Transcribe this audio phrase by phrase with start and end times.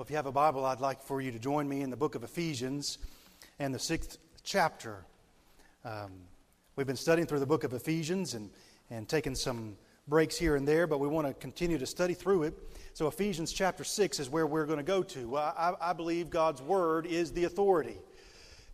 [0.00, 1.96] Well, if you have a Bible, I'd like for you to join me in the
[1.96, 2.96] book of Ephesians
[3.58, 5.04] and the sixth chapter.
[5.84, 6.10] Um,
[6.74, 8.48] we've been studying through the book of Ephesians and,
[8.88, 9.76] and taking some
[10.08, 12.54] breaks here and there, but we want to continue to study through it.
[12.94, 15.36] So, Ephesians chapter 6 is where we're going to go to.
[15.36, 17.98] I, I believe God's Word is the authority.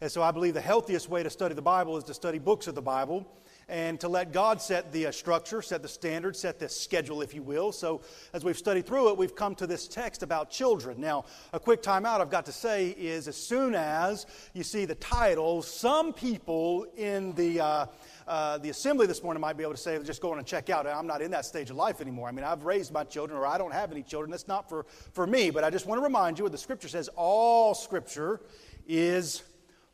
[0.00, 2.68] And so, I believe the healthiest way to study the Bible is to study books
[2.68, 3.26] of the Bible
[3.68, 7.34] and to let God set the uh, structure, set the standard, set the schedule, if
[7.34, 7.72] you will.
[7.72, 8.00] So,
[8.32, 11.00] as we've studied through it, we've come to this text about children.
[11.00, 14.94] Now, a quick timeout I've got to say is as soon as you see the
[14.94, 17.86] title, some people in the uh,
[18.26, 20.68] uh, the assembly this morning might be able to say, just go on and check
[20.68, 20.84] out.
[20.84, 22.28] I'm not in that stage of life anymore.
[22.28, 24.32] I mean, I've raised my children, or I don't have any children.
[24.32, 25.50] That's not for, for me.
[25.50, 28.40] But I just want to remind you what the scripture says all scripture
[28.88, 29.44] is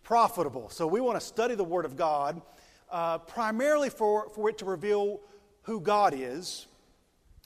[0.03, 0.71] profitable.
[0.71, 2.41] So we want to study the Word of God
[2.93, 5.21] uh, primarily for, for it to reveal
[5.63, 6.67] who God is.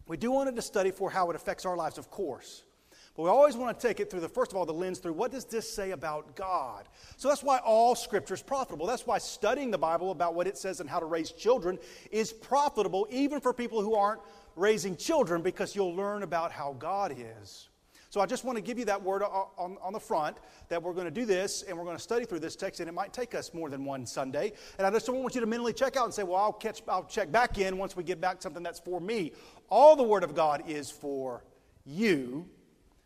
[0.06, 2.64] We do want it to study for how it affects our lives, of course.
[3.16, 5.14] But we always want to take it through the, first of all, the lens through
[5.14, 6.86] what does this say about God?
[7.16, 8.86] So that's why all scripture is profitable.
[8.86, 11.78] That's why studying the Bible about what it says and how to raise children
[12.11, 14.20] is profitable, even for people who aren't
[14.55, 17.69] raising children, because you'll learn about how God is.
[18.17, 20.39] So I just want to give you that word on, on the front
[20.70, 22.89] that we're going to do this and we're going to study through this text, and
[22.89, 24.55] it might take us more than one Sunday.
[24.78, 26.81] And I just don't want you to mentally check out and say, well, I'll, catch,
[26.89, 29.33] I'll check back in once we get back something that's for me.
[29.69, 31.45] All the Word of God is for
[31.84, 32.48] you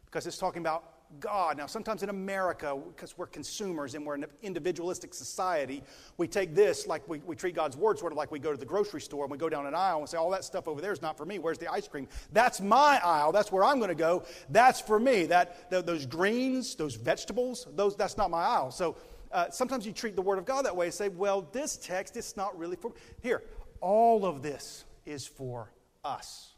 [0.05, 1.57] because it's talking about God.
[1.57, 5.83] Now, sometimes in America, because we're consumers and we're an individualistic society,
[6.17, 8.57] we take this like we, we treat God's word sort of like we go to
[8.57, 10.81] the grocery store and we go down an aisle and say, all that stuff over
[10.81, 11.39] there is not for me.
[11.39, 12.07] Where's the ice cream?
[12.33, 13.33] That's my aisle.
[13.33, 14.25] That's where I'm going to go.
[14.51, 15.27] That's for me.
[15.27, 18.71] That, those greens, those vegetables, those, that's not my aisle.
[18.71, 18.97] So
[19.33, 22.17] uh, sometimes you treat the word of God that way and say, well, this text,
[22.17, 22.93] it's not really for.
[23.23, 23.43] Here,
[23.81, 25.73] all of this is for
[26.05, 26.55] us,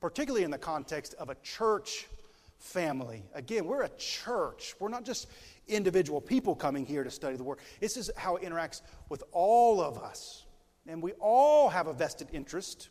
[0.00, 2.08] particularly in the context of a church
[2.66, 3.24] family.
[3.34, 4.74] Again, we're a church.
[4.80, 5.28] We're not just
[5.68, 7.58] individual people coming here to study the Word.
[7.80, 10.44] This is how it interacts with all of us.
[10.86, 12.88] And we all have a vested interest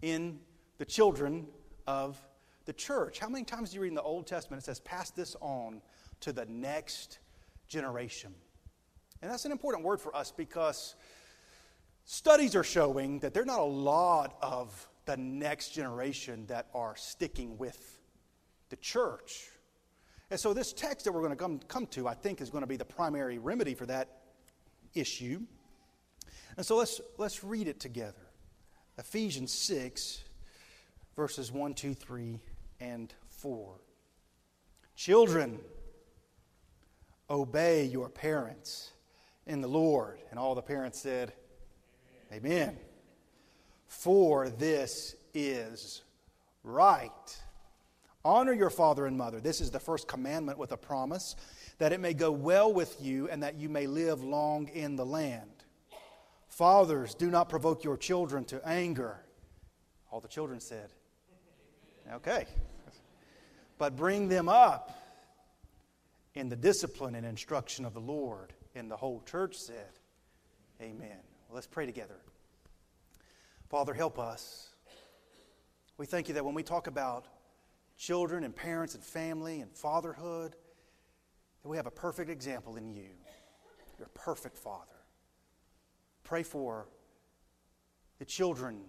[0.00, 0.40] in
[0.78, 1.46] the children
[1.86, 2.20] of
[2.64, 3.18] the church.
[3.18, 5.82] How many times do you read in the Old Testament it says, pass this on
[6.20, 7.18] to the next
[7.68, 8.34] generation?
[9.20, 10.96] And that's an important word for us because
[12.04, 16.94] studies are showing that there are not a lot of the next generation that are
[16.96, 17.98] sticking with
[18.72, 19.50] the church.
[20.30, 22.62] And so, this text that we're going to come, come to, I think, is going
[22.62, 24.22] to be the primary remedy for that
[24.94, 25.42] issue.
[26.56, 28.26] And so, let's, let's read it together
[28.96, 30.22] Ephesians 6,
[31.14, 32.40] verses 1, 2, 3,
[32.80, 33.74] and 4.
[34.96, 35.60] Children,
[37.28, 38.90] obey your parents
[39.46, 40.18] in the Lord.
[40.30, 41.34] And all the parents said,
[42.32, 42.62] Amen.
[42.62, 42.76] Amen.
[43.86, 46.00] For this is
[46.64, 47.10] right.
[48.24, 49.40] Honor your father and mother.
[49.40, 51.34] This is the first commandment with a promise
[51.78, 55.04] that it may go well with you and that you may live long in the
[55.04, 55.50] land.
[56.48, 59.18] Fathers, do not provoke your children to anger.
[60.10, 60.90] All the children said,
[62.12, 62.46] Okay.
[63.78, 64.96] But bring them up
[66.34, 68.52] in the discipline and instruction of the Lord.
[68.74, 69.90] And the whole church said,
[70.80, 71.18] Amen.
[71.48, 72.16] Well, let's pray together.
[73.68, 74.68] Father, help us.
[75.96, 77.26] We thank you that when we talk about
[78.02, 80.56] children and parents and family and fatherhood,
[81.62, 83.10] that we have a perfect example in you.
[83.96, 84.96] You're a perfect father.
[86.24, 86.88] Pray for
[88.18, 88.80] the children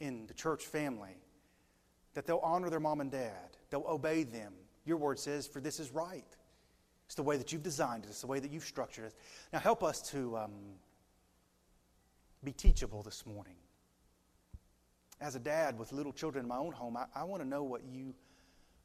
[0.00, 1.18] in the church family
[2.14, 4.54] that they'll honor their mom and dad, they'll obey them.
[4.86, 6.24] Your word says, for this is right.
[7.06, 9.14] It's the way that you've designed it, it's the way that you've structured it.
[9.52, 10.52] Now, help us to um,
[12.42, 13.56] be teachable this morning.
[15.20, 17.62] As a dad with little children in my own home, I, I want to know
[17.62, 18.14] what you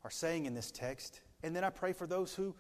[0.03, 1.22] are saying in this text.
[1.44, 2.56] And then I pray for those who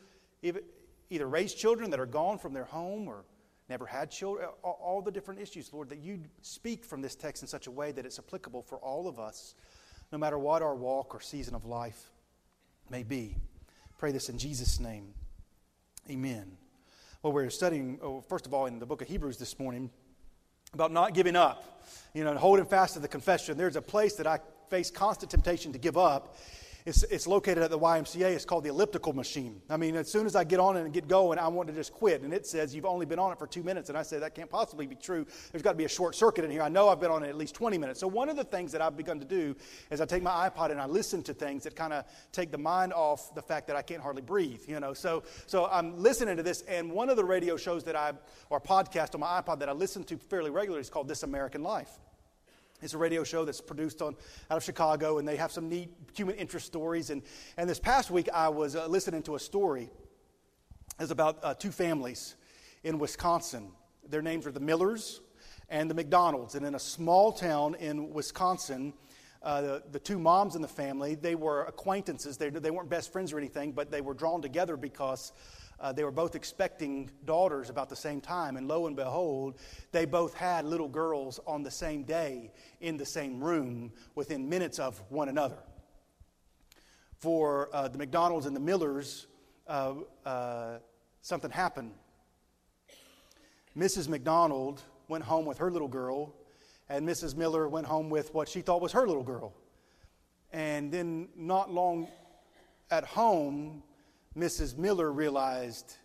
[1.09, 3.25] either raise children that are gone from their home or
[3.69, 7.47] never had children, all the different issues, Lord, that you speak from this text in
[7.47, 9.55] such a way that it's applicable for all of us,
[10.11, 12.11] no matter what our walk or season of life
[12.89, 13.35] may be.
[13.97, 15.13] Pray this in Jesus' name.
[16.09, 16.57] Amen.
[17.21, 19.89] Well, we're studying, oh, first of all, in the book of Hebrews this morning
[20.73, 21.83] about not giving up,
[22.13, 23.57] you know, and holding fast to the confession.
[23.57, 24.39] There's a place that I
[24.69, 26.37] face constant temptation to give up,
[26.87, 28.33] it's, it's located at the YMCA.
[28.33, 29.61] It's called the elliptical machine.
[29.69, 31.75] I mean, as soon as I get on it and get going, I want to
[31.75, 32.21] just quit.
[32.21, 33.89] And it says you've only been on it for two minutes.
[33.89, 35.25] And I say that can't possibly be true.
[35.51, 36.61] There's got to be a short circuit in here.
[36.61, 37.99] I know I've been on it at least 20 minutes.
[37.99, 39.53] So one of the things that I've begun to do
[39.91, 42.57] is I take my iPod and I listen to things that kind of take the
[42.57, 44.61] mind off the fact that I can't hardly breathe.
[44.65, 47.97] You know, so so I'm listening to this, and one of the radio shows that
[47.97, 48.13] I
[48.49, 51.63] or podcast on my iPod that I listen to fairly regularly is called This American
[51.63, 51.99] Life.
[52.79, 54.15] It's a radio show that's produced on,
[54.51, 57.09] out of Chicago, and they have some neat human interest stories.
[57.09, 57.23] And,
[57.57, 59.89] and this past week, I was uh, listening to a story.
[60.99, 62.35] It's about uh, two families
[62.83, 63.71] in Wisconsin.
[64.07, 65.21] Their names are the Millers
[65.69, 66.53] and the McDonalds.
[66.53, 68.93] And in a small town in Wisconsin,
[69.41, 72.37] uh, the, the, two moms in the family, they were acquaintances.
[72.37, 75.31] They, they weren't best friends or anything, but they were drawn together because
[75.79, 78.57] uh, they were both expecting daughters about the same time.
[78.57, 79.59] And lo and behold,
[79.91, 82.51] they both had little girls on the same day
[82.81, 85.59] in the same room within minutes of one another.
[87.17, 89.27] For uh, the McDonalds and the Millers,
[89.67, 89.93] uh,
[90.25, 90.79] uh,
[91.21, 91.91] something happened.
[93.77, 94.07] Mrs.
[94.07, 96.33] McDonald went home with her little girl,
[96.89, 97.35] and Mrs.
[97.35, 99.53] Miller went home with what she thought was her little girl.
[100.51, 102.07] And then, not long
[102.89, 103.83] at home,
[104.37, 104.77] Mrs.
[104.77, 105.95] Miller realized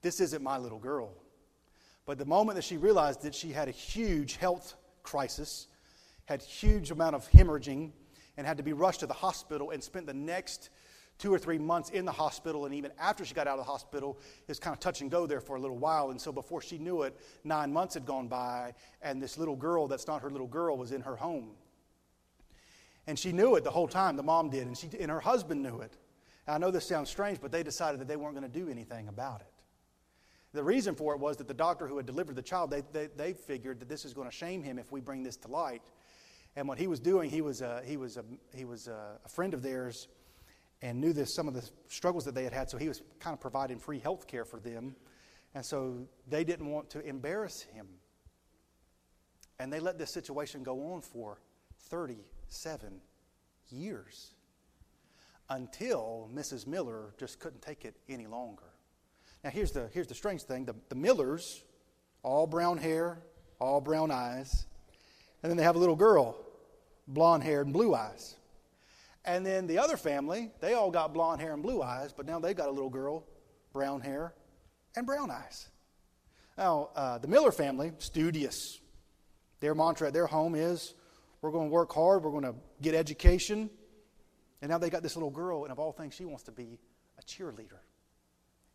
[0.00, 1.12] this isn't my little girl.
[2.06, 5.66] But the moment that she realized that she had a huge health crisis,
[6.26, 7.90] had huge amount of hemorrhaging,
[8.36, 10.70] and had to be rushed to the hospital and spent the next
[11.18, 13.70] two or three months in the hospital, and even after she got out of the
[13.70, 16.10] hospital, it was kind of touch and go there for a little while.
[16.10, 19.88] And so before she knew it, nine months had gone by, and this little girl
[19.88, 21.50] that's not her little girl was in her home.
[23.08, 25.62] And she knew it the whole time, the mom did, and, she, and her husband
[25.62, 25.96] knew it.
[26.48, 29.08] I know this sounds strange, but they decided that they weren't going to do anything
[29.08, 29.52] about it.
[30.54, 33.08] The reason for it was that the doctor who had delivered the child, they, they,
[33.16, 35.82] they figured that this is going to shame him if we bring this to light.
[36.56, 38.24] And what he was doing, he was, a, he was, a,
[38.54, 40.08] he was a, a friend of theirs
[40.80, 43.34] and knew this, some of the struggles that they had had, so he was kind
[43.34, 44.96] of providing free health care for them.
[45.54, 47.86] And so they didn't want to embarrass him.
[49.58, 51.40] And they let this situation go on for
[51.90, 53.00] 37
[53.70, 54.34] years
[55.50, 56.66] until Mrs.
[56.66, 58.64] Miller just couldn't take it any longer.
[59.44, 61.62] Now, here's the, here's the strange thing the, the Millers,
[62.22, 63.18] all brown hair,
[63.60, 64.66] all brown eyes,
[65.42, 66.36] and then they have a little girl,
[67.06, 68.36] blonde hair and blue eyes.
[69.24, 72.38] And then the other family, they all got blonde hair and blue eyes, but now
[72.38, 73.24] they've got a little girl,
[73.72, 74.34] brown hair
[74.96, 75.68] and brown eyes.
[76.56, 78.80] Now, uh, the Miller family, studious.
[79.60, 80.94] Their mantra at their home is
[81.40, 83.70] we're going to work hard, we're going to get education,
[84.60, 86.78] and now they got this little girl, and of all things, she wants to be
[87.18, 87.80] a cheerleader.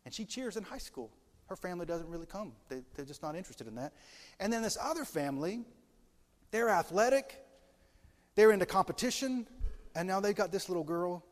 [0.04, 1.10] And she cheers in high school.
[1.46, 3.92] Her family doesn't really come, they, they're just not interested in that.
[4.40, 5.64] And then this other family,
[6.50, 7.44] they're athletic,
[8.34, 9.46] they're into competition,
[9.94, 11.24] and now they've got this little girl,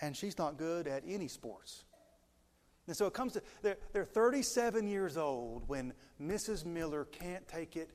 [0.00, 1.84] and she's not good at any sports.
[2.86, 6.64] And so it comes to, they're, they're 37 years old when Mrs.
[6.64, 7.90] Miller can't take it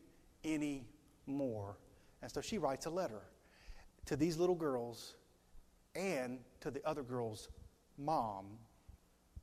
[0.45, 1.79] anymore.
[2.21, 3.23] And so she writes a letter
[4.05, 5.15] to these little girls
[5.95, 7.50] and to the other girl's
[7.98, 8.57] mom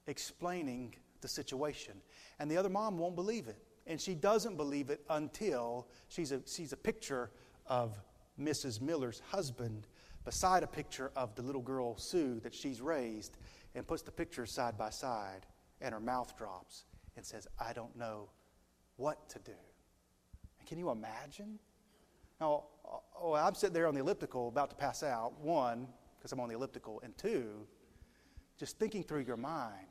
[0.06, 1.94] explaining the situation.
[2.38, 3.62] And the other mom won't believe it.
[3.86, 7.30] And she doesn't believe it until she's a, sees a picture
[7.66, 7.98] of
[8.40, 8.80] Mrs.
[8.80, 9.86] Miller's husband
[10.24, 13.36] beside a picture of the little girl, Sue, that she's raised,
[13.74, 15.46] and puts the pictures side by side,
[15.80, 16.84] and her mouth drops
[17.16, 18.28] and says, I don't know
[18.96, 19.52] what to do.
[20.58, 21.58] And can you imagine?
[22.40, 25.38] Now, uh, oh, I'm sitting there on the elliptical about to pass out.
[25.40, 25.86] One,
[26.20, 27.66] because I'm on the elliptical, and two,
[28.58, 29.88] just thinking through your mind,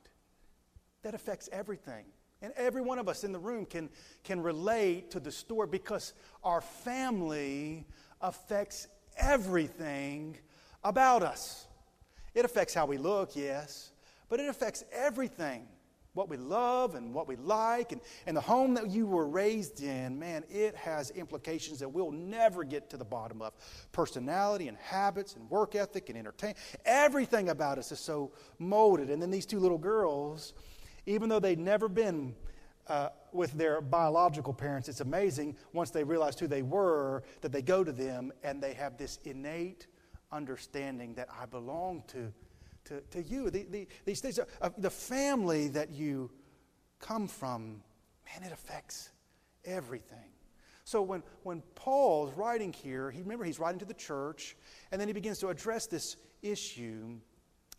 [1.02, 2.06] that affects everything.
[2.42, 3.90] And every one of us in the room can,
[4.24, 7.86] can relate to the story because our family
[8.22, 8.88] affects
[9.18, 10.38] everything
[10.84, 11.68] about us.
[12.36, 13.92] It affects how we look, yes,
[14.30, 15.68] but it affects everything
[16.14, 19.84] what we love and what we like, and, and the home that you were raised
[19.84, 23.54] in, man, it has implications that we'll never get to the bottom of.
[23.92, 26.58] Personality and habits and work ethic and entertainment.
[26.86, 29.10] Everything about us is so molded.
[29.10, 30.54] And then these two little girls,
[31.06, 32.36] even though they'd never been
[32.88, 37.62] uh, with their biological parents, it's amazing once they realized who they were that they
[37.62, 39.86] go to them and they have this innate
[40.32, 42.34] understanding that I belong to
[42.90, 43.50] to, to you.
[43.50, 46.30] The, the, these things, uh, the family that you
[47.00, 47.82] come from,
[48.26, 49.10] man, it affects
[49.66, 50.18] everything.
[50.84, 54.58] So when, when Paul's writing here, he remember he's writing to the church,
[54.92, 57.20] and then he begins to address this issue.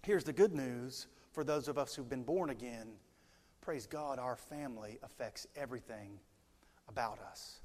[0.03, 2.89] Here's the good news for those of us who've been born again.
[3.61, 6.19] Praise God, our family affects everything
[6.89, 7.61] about us.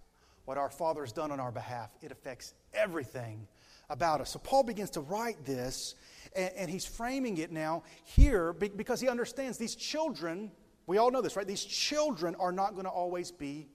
[0.45, 3.47] What our Father's done on our behalf, it affects everything
[3.89, 4.31] about us.
[4.31, 5.95] So Paul begins to write this,
[6.35, 10.51] and, and he's framing it now here because he understands these children,
[10.87, 11.47] we all know this, right?
[11.47, 13.67] These children are not going to always be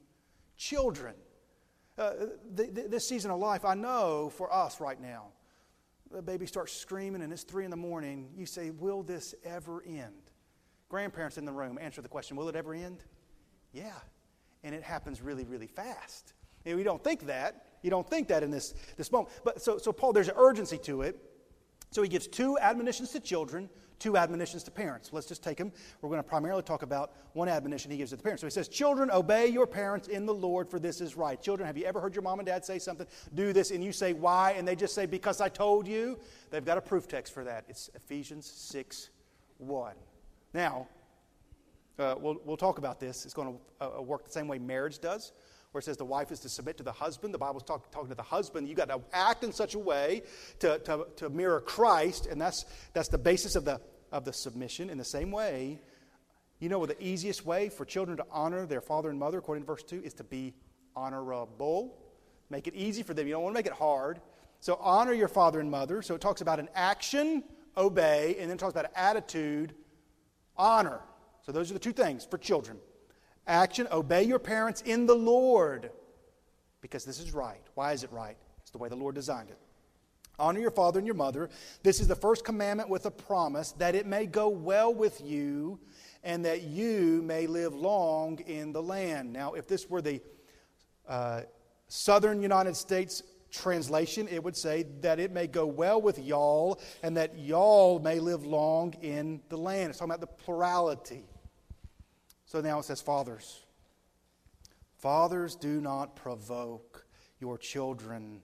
[0.57, 1.15] children.
[1.99, 2.13] Uh,
[2.55, 5.27] the, the, this season of life, I know for us right now,
[6.11, 8.31] the baby starts screaming and it's three in the morning.
[8.37, 10.31] You say, Will this ever end?
[10.89, 13.05] Grandparents in the room answer the question Will it ever end?
[13.73, 13.93] Yeah.
[14.65, 16.35] And it happens really, really fast.
[16.67, 19.33] And we don't think that You don't think that in this, this moment.
[19.45, 21.19] But so, so Paul, there's an urgency to it.
[21.91, 23.69] So he gives two admonitions to children,
[23.99, 25.11] two admonitions to parents.
[25.13, 25.73] Let's just take them.
[26.01, 28.43] We're going to primarily talk about one admonition he gives to the parents.
[28.43, 31.41] So he says, Children, obey your parents in the Lord, for this is right.
[31.41, 33.07] Children, have you ever heard your mom and dad say something?
[33.35, 34.53] Do this, and you say, Why?
[34.53, 36.19] And they just say, Because I told you.
[36.51, 37.65] They've got a proof text for that.
[37.69, 39.11] It's Ephesians 6
[39.59, 39.95] 1.
[40.55, 40.87] Now,
[41.99, 43.25] uh, we'll, we'll talk about this.
[43.25, 45.33] It's going to uh, work the same way marriage does
[45.73, 47.33] where it says the wife is to submit to the husband.
[47.33, 48.69] The Bible's talk, talking to the husband.
[48.69, 50.23] You've got to act in such a way
[50.59, 54.91] to, to, to mirror Christ, and that's, that's the basis of the, of the submission.
[54.91, 55.81] In the same way,
[56.59, 59.67] you know the easiest way for children to honor their father and mother, according to
[59.67, 60.55] verse 2, is to be
[60.97, 61.97] honorable.
[62.51, 63.27] Make it easy for them.
[63.27, 64.21] You don't want to make it hard.
[64.59, 66.03] So honor your father and mother.
[66.03, 67.45] So it talks about an action,
[67.77, 69.75] obey, and then talks about attitude,
[70.57, 71.01] honor.
[71.43, 72.77] So those are the two things for children.
[73.51, 75.91] Action, obey your parents in the Lord
[76.81, 77.61] because this is right.
[77.75, 78.37] Why is it right?
[78.63, 79.59] It's the way the Lord designed it.
[80.39, 81.51] Honor your father and your mother.
[81.83, 85.81] This is the first commandment with a promise that it may go well with you
[86.23, 89.33] and that you may live long in the land.
[89.33, 90.23] Now, if this were the
[91.09, 91.41] uh,
[91.89, 97.17] southern United States translation, it would say that it may go well with y'all and
[97.17, 99.91] that y'all may live long in the land.
[99.91, 101.25] It's talking about the plurality.
[102.51, 103.61] So now it says, Fathers.
[104.99, 107.07] Fathers, do not provoke
[107.39, 108.43] your children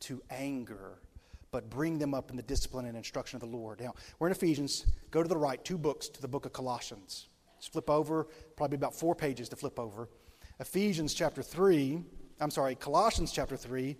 [0.00, 1.02] to anger,
[1.50, 3.78] but bring them up in the discipline and instruction of the Lord.
[3.78, 4.86] Now, we're in Ephesians.
[5.10, 7.28] Go to the right, two books to the book of Colossians.
[7.58, 8.26] Just flip over,
[8.56, 10.08] probably about four pages to flip over.
[10.58, 12.02] Ephesians chapter 3,
[12.40, 13.98] I'm sorry, Colossians chapter 3,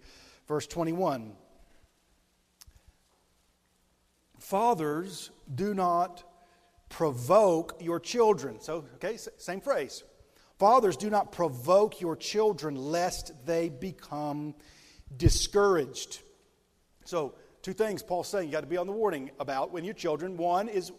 [0.49, 1.35] verse 21.
[4.38, 6.25] Fathers, do not
[6.88, 8.61] provoke your children.
[8.61, 10.05] So, okay, same phrase.
[10.59, 14.55] Fathers, do not provoke your children lest they become
[15.14, 16.21] discouraged.
[17.05, 19.95] So, two things Paul's saying you got to be on the warning about when your
[19.95, 20.37] children.
[20.37, 20.93] One is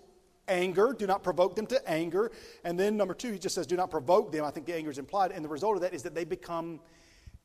[0.47, 2.31] anger, do not provoke them to anger.
[2.63, 4.45] And then number two, he just says, do not provoke them.
[4.45, 5.31] I think the anger is implied.
[5.31, 6.79] And the result of that is that they become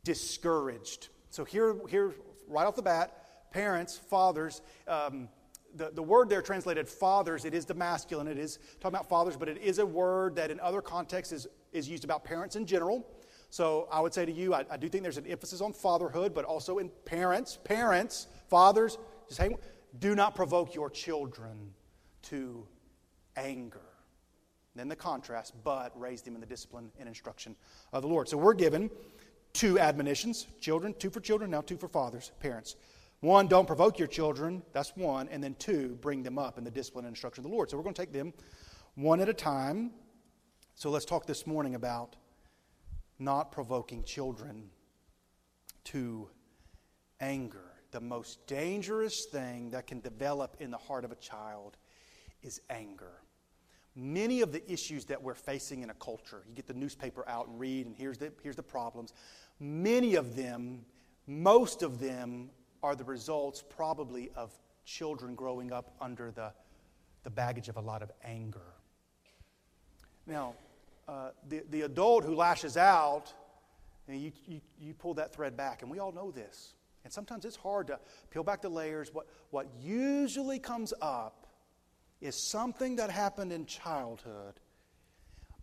[0.04, 1.08] discouraged.
[1.30, 2.12] So, here, here
[2.46, 5.28] right off the bat, parents, fathers, um,
[5.74, 8.28] the, the word there translated fathers, it is the masculine.
[8.28, 11.46] It is talking about fathers, but it is a word that in other contexts is,
[11.72, 13.06] is used about parents in general.
[13.50, 16.32] So I would say to you, I, I do think there's an emphasis on fatherhood,
[16.34, 17.58] but also in parents.
[17.64, 18.98] Parents, fathers,
[19.28, 19.56] just hang,
[19.98, 21.74] do not provoke your children
[22.22, 22.66] to
[23.36, 23.80] anger.
[24.74, 27.56] Then the contrast, but raise them in the discipline and instruction
[27.92, 28.28] of the Lord.
[28.28, 28.90] So we're given
[29.52, 32.76] two admonitions children, two for children, now two for fathers, parents.
[33.22, 34.64] One, don't provoke your children.
[34.72, 35.28] That's one.
[35.28, 37.70] And then two, bring them up in the discipline and instruction of the Lord.
[37.70, 38.34] So we're going to take them
[38.96, 39.92] one at a time.
[40.74, 42.16] So let's talk this morning about
[43.20, 44.70] not provoking children
[45.84, 46.28] to
[47.20, 47.70] anger.
[47.92, 51.76] The most dangerous thing that can develop in the heart of a child
[52.42, 53.22] is anger.
[53.94, 57.46] Many of the issues that we're facing in a culture, you get the newspaper out
[57.46, 59.12] and read, and here's the, here's the problems.
[59.60, 60.84] Many of them,
[61.28, 62.50] most of them,
[62.82, 64.52] are the results probably of
[64.84, 66.52] children growing up under the,
[67.22, 68.60] the baggage of a lot of anger.
[70.26, 70.54] Now,
[71.08, 73.32] uh, the, the adult who lashes out,
[74.08, 76.74] you, you, you pull that thread back, and we all know this.
[77.04, 77.98] And sometimes it's hard to
[78.30, 79.12] peel back the layers.
[79.12, 81.46] What, what usually comes up
[82.20, 84.60] is something that happened in childhood.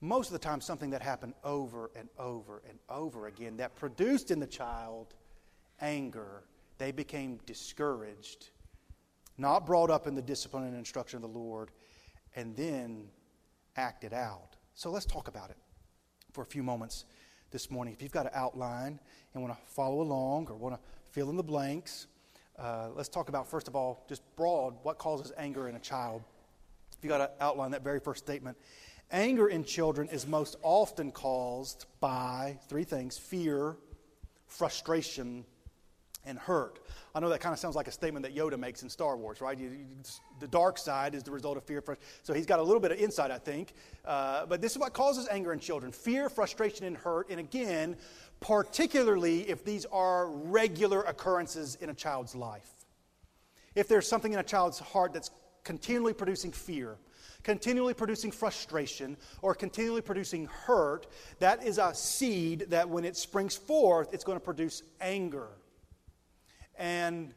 [0.02, 4.32] Most of the time, something that happened over and over and over again that produced
[4.32, 5.14] in the child
[5.82, 6.44] anger
[6.80, 8.50] they became discouraged,
[9.38, 11.70] not brought up in the discipline and instruction of the Lord,
[12.36, 13.10] and then
[13.76, 14.56] acted out.
[14.74, 15.58] So let's talk about it
[16.32, 17.06] for a few moments
[17.52, 17.94] this morning.
[17.94, 19.00] If you've got an outline
[19.34, 20.82] and want to follow along or want to
[21.12, 22.08] fill in the blanks,
[22.58, 26.24] uh, let's talk about, first of all, just broad what causes anger in a child.
[26.98, 28.58] If you've got to outline that very first statement,
[29.12, 33.76] anger in children is most often caused by three things fear,
[34.48, 35.46] frustration,
[36.30, 36.80] and hurt.
[37.14, 39.42] I know that kind of sounds like a statement that Yoda makes in Star Wars,
[39.42, 39.58] right?
[39.58, 39.86] You, you,
[40.40, 41.84] the dark side is the result of fear.
[42.24, 43.74] So he's got a little bit of insight, I think.
[44.06, 47.30] Uh, but this is what causes anger in children fear, frustration, and hurt.
[47.30, 47.98] And again,
[48.40, 52.70] particularly if these are regular occurrences in a child's life.
[53.76, 55.32] If there's something in a child's heart that's
[55.64, 56.98] continually producing fear,
[57.44, 61.08] continually producing frustration, or continually producing hurt,
[61.40, 65.48] that is a seed that when it springs forth, it's going to produce anger.
[66.80, 67.34] And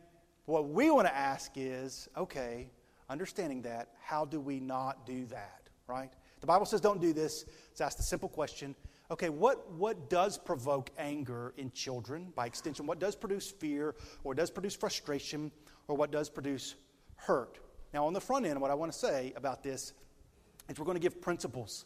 [0.47, 2.71] what we want to ask is okay,
[3.11, 6.11] understanding that, how do we not do that, right?
[6.41, 7.45] The Bible says don't do this.
[7.71, 8.75] Let's ask the simple question
[9.11, 12.87] okay, what, what does provoke anger in children by extension?
[12.87, 13.95] What does produce fear
[14.25, 15.53] or does produce frustration
[15.87, 16.77] or what does produce
[17.17, 17.59] hurt?
[17.93, 19.93] Now, on the front end, what I want to say about this
[20.71, 21.85] is we're going to give principles.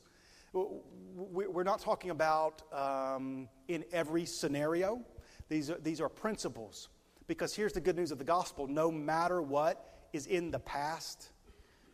[0.53, 5.01] We're not talking about um, in every scenario.
[5.49, 6.89] These are, these are principles.
[7.26, 11.30] Because here's the good news of the gospel no matter what is in the past,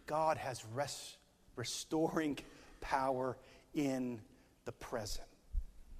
[0.07, 1.17] God has res-
[1.57, 2.39] restoring
[2.81, 3.37] power
[3.75, 4.21] in
[4.65, 5.27] the present.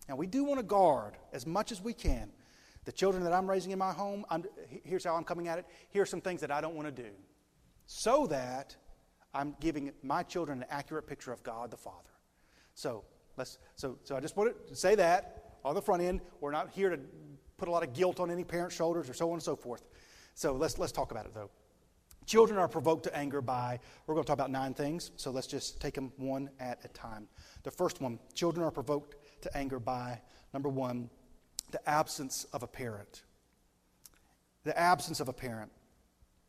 [0.09, 2.31] Now, we do want to guard as much as we can
[2.85, 4.25] the children that I'm raising in my home.
[4.29, 4.45] I'm,
[4.85, 5.67] here's how I'm coming at it.
[5.91, 7.11] Here are some things that I don't want to do
[7.87, 8.77] so that
[9.33, 12.11] I'm giving my children an accurate picture of God the Father.
[12.75, 13.05] So,
[13.37, 16.21] let's, so, so I just want to say that on the front end.
[16.41, 16.99] We're not here to
[17.63, 19.85] put a lot of guilt on any parent's shoulders or so on and so forth.
[20.35, 21.49] So let's, let's talk about it though.
[22.27, 25.47] Children are provoked to anger by, we're going to talk about nine things, so let's
[25.47, 27.29] just take them one at a time.
[27.63, 30.21] The first one children are provoked to anger by,
[30.53, 31.09] number one,
[31.71, 33.23] the absence of a parent.
[34.65, 35.71] The absence of a parent.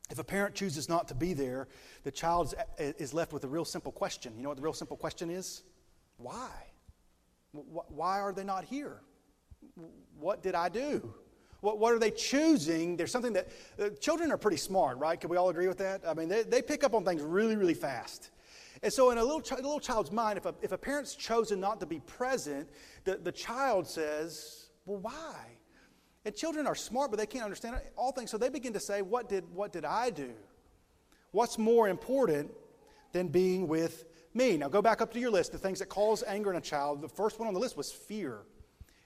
[0.09, 1.67] If a parent chooses not to be there,
[2.05, 4.33] the child is left with a real simple question.
[4.35, 5.61] You know what the real simple question is?
[6.17, 6.49] Why?
[7.51, 9.01] Why are they not here?
[10.19, 11.13] What did I do?
[11.61, 12.97] What, what are they choosing?
[12.97, 13.47] There's something that
[13.79, 15.19] uh, children are pretty smart, right?
[15.19, 16.01] Can we all agree with that?
[16.05, 18.31] I mean, they, they pick up on things really, really fast.
[18.81, 21.61] And so, in a little, a little child's mind, if a, if a parent's chosen
[21.61, 22.67] not to be present,
[23.05, 25.35] the, the child says, Well, why?
[26.25, 28.29] And children are smart, but they can't understand all things.
[28.29, 30.31] So they begin to say, What did, what did I do?
[31.31, 32.51] What's more important
[33.13, 34.03] than being with
[34.33, 34.57] me?
[34.57, 35.53] Now, go back up to your list.
[35.53, 37.01] The things that cause anger in a child.
[37.01, 38.41] The first one on the list was fear.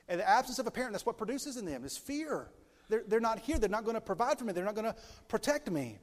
[0.08, 2.50] And the absence of a parent, that's what produces in them, is fear.
[2.90, 3.58] They're, they're not here.
[3.58, 4.54] They're not going to provide for me.
[4.54, 4.96] They're not going to
[5.28, 6.00] protect me.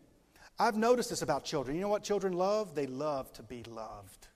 [0.59, 1.77] I've noticed this about children.
[1.77, 2.75] You know what children love?
[2.75, 4.29] They love to be loved.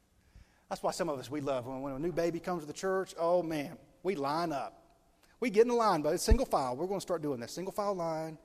[0.69, 2.73] That's why some of us, we love when, when a new baby comes to the
[2.73, 4.83] church, oh man, we line up.
[5.41, 6.77] We get in the line, but it's single file.
[6.77, 8.39] We're going to start doing this single file line.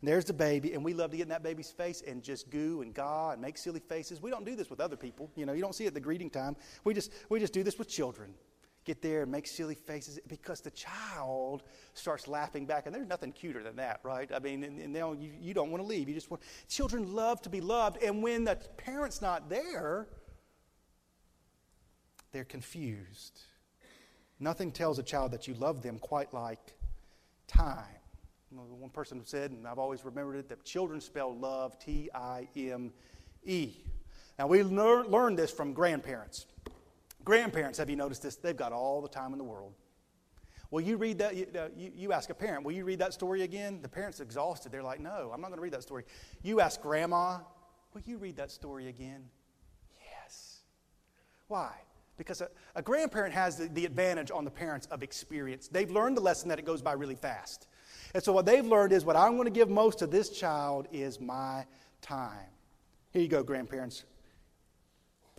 [0.00, 2.50] And there's the baby, and we love to get in that baby's face and just
[2.50, 4.20] goo and gaw and make silly faces.
[4.20, 5.30] We don't do this with other people.
[5.36, 6.56] You know, you don't see it at the greeting time.
[6.84, 8.34] We just, we just do this with children
[8.84, 11.62] get there and make silly faces because the child
[11.94, 12.86] starts laughing back.
[12.86, 14.30] And there's nothing cuter than that, right?
[14.34, 16.08] I mean, and, and now you, you don't want to leave.
[16.08, 18.02] You just want, children love to be loved.
[18.02, 20.08] And when the parent's not there,
[22.32, 23.40] they're confused.
[24.38, 26.74] Nothing tells a child that you love them quite like
[27.46, 27.84] time.
[28.50, 32.92] One person said, and I've always remembered it, that children spell love T I M
[33.44, 33.74] E.
[34.38, 36.46] Now, we learn, learned this from grandparents.
[37.24, 38.36] Grandparents, have you noticed this?
[38.36, 39.74] They've got all the time in the world.
[40.70, 41.34] Well, you read that?
[41.34, 43.80] You, uh, you, you, ask a parent, will you read that story again?
[43.82, 44.70] The parent's exhausted.
[44.70, 46.04] They're like, no, I'm not going to read that story.
[46.42, 47.38] You ask grandma,
[47.92, 49.24] will you read that story again?
[50.00, 50.60] Yes.
[51.48, 51.72] Why?
[52.16, 55.66] Because a, a grandparent has the, the advantage on the parents of experience.
[55.66, 57.66] They've learned the lesson that it goes by really fast.
[58.14, 60.86] And so what they've learned is what I'm going to give most to this child
[60.92, 61.66] is my
[62.00, 62.46] time.
[63.12, 64.04] Here you go, grandparents.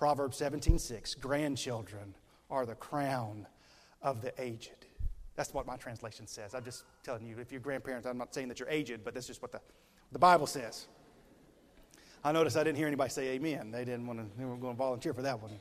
[0.01, 2.15] Proverbs 17:6, grandchildren
[2.49, 3.45] are the crown
[4.01, 4.87] of the aged.
[5.35, 6.55] That's what my translation says.
[6.55, 9.27] I'm just telling you, if you're grandparents, I'm not saying that you're aged, but that's
[9.27, 9.61] just what the,
[10.11, 10.87] the Bible says.
[12.23, 13.69] I noticed I didn't hear anybody say amen.
[13.69, 15.51] They didn't want to, they weren't going to volunteer for that one.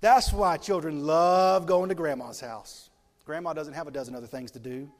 [0.00, 2.90] That's why children love going to grandma's house.
[3.24, 4.90] Grandma doesn't have a dozen other things to do.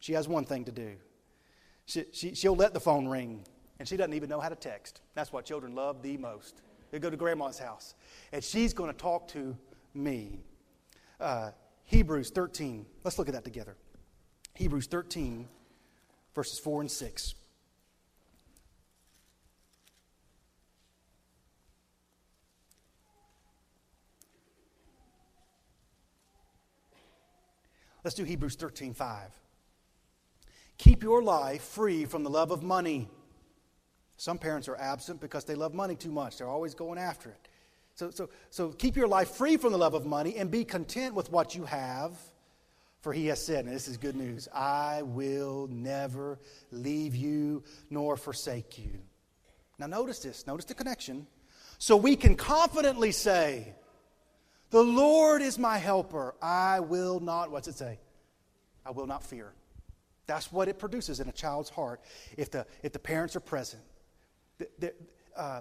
[0.00, 0.96] She has one thing to do.
[1.86, 3.44] She, she, she'll let the phone ring,
[3.78, 5.00] and she doesn't even know how to text.
[5.14, 6.62] That's what children love the most.
[6.90, 7.94] They go to grandma's house,
[8.32, 9.56] and she's going to talk to
[9.94, 10.40] me.
[11.20, 11.50] Uh,
[11.84, 12.86] Hebrews 13.
[13.04, 13.76] Let's look at that together.
[14.54, 15.48] Hebrews 13,
[16.34, 17.34] verses 4 and 6.
[28.02, 29.30] Let's do Hebrews 13, 5.
[30.78, 33.08] Keep your life free from the love of money
[34.20, 36.36] some parents are absent because they love money too much.
[36.36, 37.48] They're always going after it.
[37.94, 41.14] So, so, so keep your life free from the love of money and be content
[41.14, 42.12] with what you have.
[43.00, 46.38] For he has said, and this is good news I will never
[46.70, 48.90] leave you nor forsake you.
[49.78, 50.46] Now, notice this.
[50.46, 51.26] Notice the connection.
[51.78, 53.72] So we can confidently say,
[54.68, 56.34] The Lord is my helper.
[56.42, 57.98] I will not, what's it say?
[58.84, 59.54] I will not fear.
[60.26, 62.02] That's what it produces in a child's heart
[62.36, 63.82] if the, if the parents are present
[64.78, 64.94] the,
[65.36, 65.60] uh,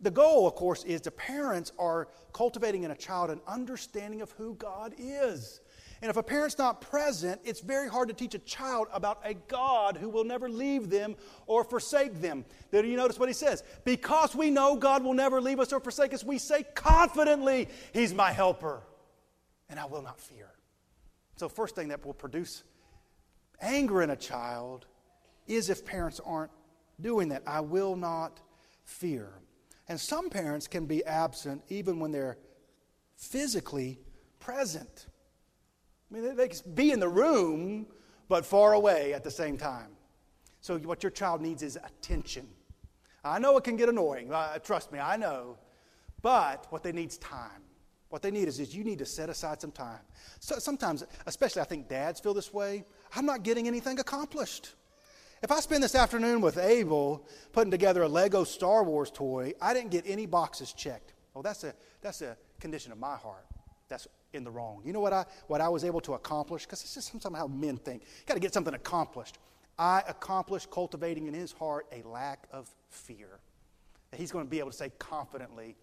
[0.00, 4.30] the goal, of course, is the parents are cultivating in a child an understanding of
[4.32, 5.60] who God is.
[6.02, 9.34] And if a parent's not present, it's very hard to teach a child about a
[9.34, 11.14] God who will never leave them
[11.46, 12.46] or forsake them.
[12.70, 13.62] Then you notice what he says?
[13.84, 18.14] Because we know God will never leave us or forsake us, we say confidently, He's
[18.14, 18.82] my helper,
[19.68, 20.48] and I will not fear.
[21.36, 22.62] So, first thing that will produce
[23.60, 24.86] anger in a child
[25.46, 26.50] is if parents aren't
[27.00, 27.42] doing that.
[27.46, 28.40] I will not
[28.84, 29.30] fear.
[29.88, 32.38] And some parents can be absent even when they're
[33.16, 33.98] physically
[34.38, 35.06] present.
[36.10, 37.86] I mean, they can be in the room,
[38.28, 39.88] but far away at the same time.
[40.60, 42.46] So, what your child needs is attention.
[43.24, 44.32] I know it can get annoying.
[44.32, 45.58] Uh, trust me, I know.
[46.22, 47.62] But what they need is time.
[48.08, 50.00] What they need is, is you need to set aside some time.
[50.40, 52.84] So sometimes, especially I think dads feel this way,
[53.14, 54.74] I'm not getting anything accomplished.
[55.42, 59.72] If I spend this afternoon with Abel putting together a Lego Star Wars toy, I
[59.72, 61.14] didn't get any boxes checked.
[61.32, 63.46] Well, that's a, that's a condition of my heart.
[63.88, 64.82] That's in the wrong.
[64.84, 66.66] You know what I, what I was able to accomplish?
[66.66, 68.02] Because this is sometimes how men think.
[68.02, 69.38] You got to get something accomplished.
[69.78, 73.40] I accomplished cultivating in his heart a lack of fear.
[74.10, 75.74] That he's going to be able to say confidently,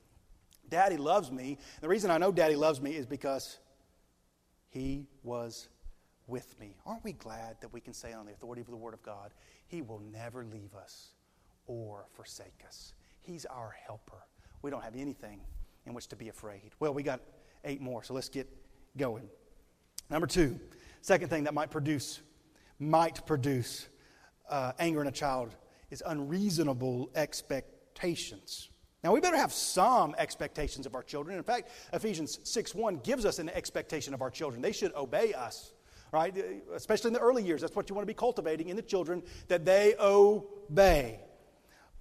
[0.69, 1.57] Daddy loves me.
[1.81, 3.57] The reason I know Daddy loves me is because
[4.69, 5.67] he was
[6.27, 6.75] with me.
[6.85, 9.31] Aren't we glad that we can say on the authority of the Word of God,
[9.67, 11.13] He will never leave us
[11.65, 12.93] or forsake us?
[13.21, 14.23] He's our helper.
[14.61, 15.41] We don't have anything
[15.85, 16.71] in which to be afraid.
[16.79, 17.21] Well, we got
[17.63, 18.47] eight more, so let's get
[18.97, 19.29] going.
[20.09, 20.59] Number two,
[21.01, 22.21] second thing that might produce,
[22.79, 23.87] might produce
[24.49, 25.55] uh, anger in a child
[25.89, 28.69] is unreasonable expectations.
[29.03, 31.37] Now, we better have some expectations of our children.
[31.37, 34.61] In fact, Ephesians 6 1 gives us an expectation of our children.
[34.61, 35.73] They should obey us
[36.11, 36.35] right?
[36.73, 37.61] Especially in the early years.
[37.61, 41.19] That's what you want to be cultivating in the children, that they obey.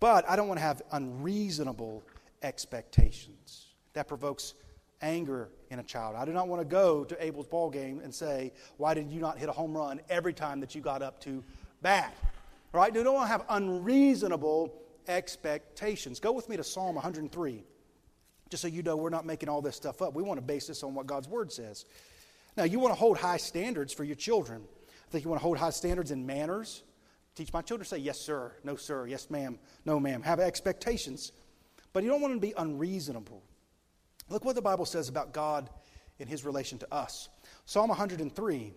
[0.01, 2.03] But I don't want to have unreasonable
[2.42, 3.66] expectations.
[3.95, 4.55] That provokes
[5.03, 6.16] anger in a child.
[6.16, 9.21] I do not want to go to Abel's ball game and say, Why did you
[9.21, 11.42] not hit a home run every time that you got up to
[11.83, 12.14] bat?
[12.73, 12.95] Right?
[12.95, 14.75] You don't want to have unreasonable
[15.09, 16.21] expectations.
[16.21, 17.64] Go with me to Psalm 103,
[18.51, 20.14] just so you know we're not making all this stuff up.
[20.14, 21.85] We want to base this on what God's Word says.
[22.57, 24.62] Now, you want to hold high standards for your children.
[25.07, 26.83] I think you want to hold high standards in manners.
[27.35, 30.23] Teach my children to say, yes, sir, no, sir, yes, ma'am, no, ma'am.
[30.23, 31.33] Have expectations.
[31.92, 33.42] But you don't want them to be unreasonable.
[34.31, 35.69] Look what the Bible says about God
[36.19, 37.29] in his relation to us.
[37.66, 38.75] Psalm 103,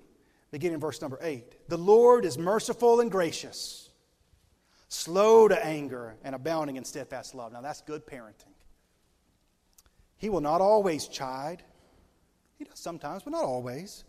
[0.51, 1.69] beginning verse number 8.
[1.69, 3.89] The Lord is merciful and gracious,
[4.89, 7.53] slow to anger, and abounding in steadfast love.
[7.53, 8.53] Now, that's good parenting.
[10.17, 11.63] He will not always chide
[12.59, 14.03] he does sometimes, but not always.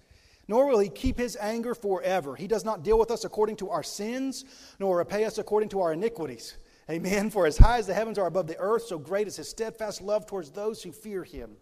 [0.48, 2.34] Nor will he keep his anger forever.
[2.34, 4.44] He does not deal with us according to our sins,
[4.80, 6.56] nor repay us according to our iniquities.
[6.90, 7.30] Amen.
[7.30, 10.02] For as high as the heavens are above the earth, so great is his steadfast
[10.02, 11.52] love towards those who fear him.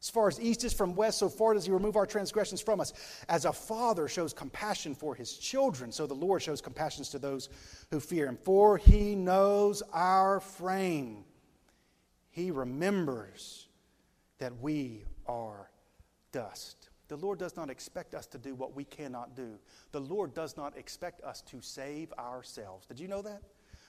[0.00, 2.80] As far as east is from west, so far does he remove our transgressions from
[2.80, 2.92] us.
[3.28, 7.48] As a father shows compassion for his children, so the Lord shows compassion to those
[7.90, 8.38] who fear him.
[8.40, 11.24] For he knows our frame.
[12.30, 13.66] He remembers
[14.38, 15.68] that we are
[16.32, 16.90] dust.
[17.08, 19.58] The Lord does not expect us to do what we cannot do.
[19.92, 22.86] The Lord does not expect us to save ourselves.
[22.86, 23.42] Did you know that?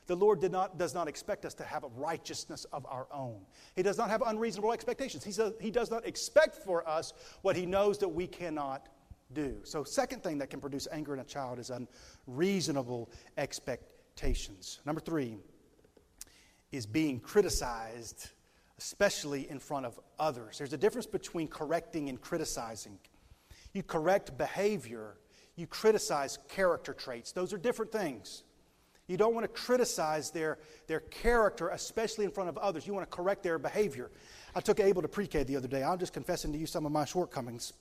[0.08, 3.42] The Lord did not, does not expect us to have a righteousness of our own.
[3.76, 5.24] He does not have unreasonable expectations.
[5.24, 8.90] He, says, he does not expect for us what He knows that we cannot
[9.34, 9.58] do.
[9.64, 11.72] So, second thing that can produce anger in a child is
[12.28, 14.80] unreasonable expectations.
[14.84, 15.38] Number three
[16.72, 18.30] is being criticized
[18.80, 20.58] especially in front of others.
[20.58, 22.98] There's a difference between correcting and criticizing.
[23.74, 25.18] You correct behavior,
[25.58, 27.34] you criticize character traits.
[27.34, 28.44] Those are different things.
[29.08, 32.88] You don't want to criticize their, their character, especially in front of others.
[32.88, 34.12] You want to correct their behavior.
[34.56, 35.84] I took Abel to pre K the other day.
[35.84, 37.74] I'm just confessing to you some of my shortcomings.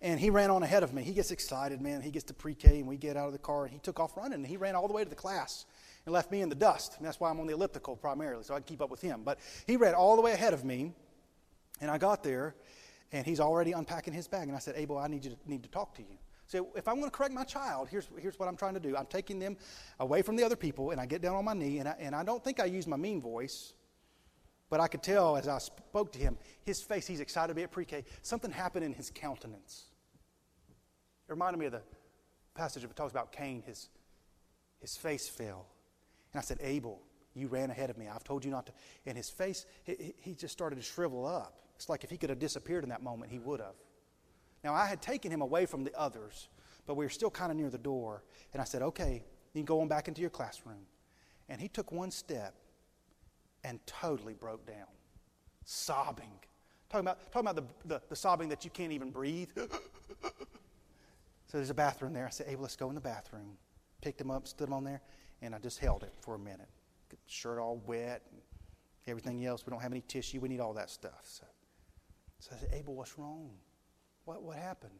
[0.00, 1.02] And he ran on ahead of me.
[1.02, 2.02] He gets excited, man.
[2.02, 3.98] He gets to pre K, and we get out of the car, and he took
[3.98, 4.34] off running.
[4.34, 5.64] And he ran all the way to the class
[6.04, 6.96] and left me in the dust.
[6.98, 9.22] And that's why I'm on the elliptical primarily, so I can keep up with him.
[9.24, 10.92] But he ran all the way ahead of me,
[11.80, 12.54] and I got there,
[13.12, 14.48] and he's already unpacking his bag.
[14.48, 16.18] And I said, Abel, I need, you to, need to talk to you.
[16.46, 18.96] So if I'm going to correct my child, here's, here's what I'm trying to do.
[18.96, 19.56] I'm taking them
[20.00, 22.14] away from the other people, and I get down on my knee, and I, and
[22.14, 23.72] I don't think I use my mean voice,
[24.68, 27.62] but I could tell as I spoke to him, his face, he's excited to be
[27.62, 28.04] at pre K.
[28.22, 29.84] Something happened in his countenance.
[31.28, 31.82] It reminded me of the
[32.54, 33.88] passage that talks about Cain, his,
[34.80, 35.66] his face fell.
[36.32, 37.00] And I said, Abel,
[37.34, 38.08] you ran ahead of me.
[38.08, 38.72] I've told you not to.
[39.06, 41.60] And his face, he, he just started to shrivel up.
[41.76, 43.74] It's like if he could have disappeared in that moment, he would have.
[44.62, 46.48] Now, I had taken him away from the others,
[46.86, 48.22] but we were still kind of near the door.
[48.52, 50.86] And I said, okay, you can go on back into your classroom.
[51.48, 52.54] And he took one step
[53.64, 54.86] and totally broke down,
[55.64, 56.30] sobbing.
[56.88, 59.50] Talking about, talking about the, the, the sobbing that you can't even breathe.
[59.56, 60.28] so
[61.52, 62.26] there's a bathroom there.
[62.26, 63.56] I said, Abel, let's go in the bathroom.
[64.00, 65.00] Picked him up, stood him on there
[65.42, 66.68] and I just held it for a minute.
[67.26, 68.40] Shirt all wet and
[69.06, 69.66] everything else.
[69.66, 70.40] We don't have any tissue.
[70.40, 71.20] We need all that stuff.
[71.24, 71.44] So,
[72.38, 73.50] so I said, Abel, what's wrong?
[74.24, 74.92] What, what happened?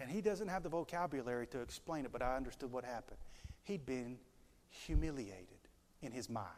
[0.00, 3.18] And he doesn't have the vocabulary to explain it, but I understood what happened.
[3.62, 4.18] He'd been
[4.68, 5.46] humiliated
[6.02, 6.48] in his mind.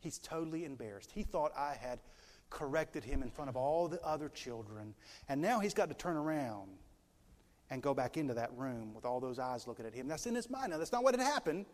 [0.00, 1.10] He's totally embarrassed.
[1.12, 1.98] He thought I had
[2.48, 4.94] corrected him in front of all the other children,
[5.28, 6.70] and now he's got to turn around
[7.70, 10.06] and go back into that room with all those eyes looking at him.
[10.06, 10.70] That's in his mind.
[10.70, 11.66] Now, that's not what had happened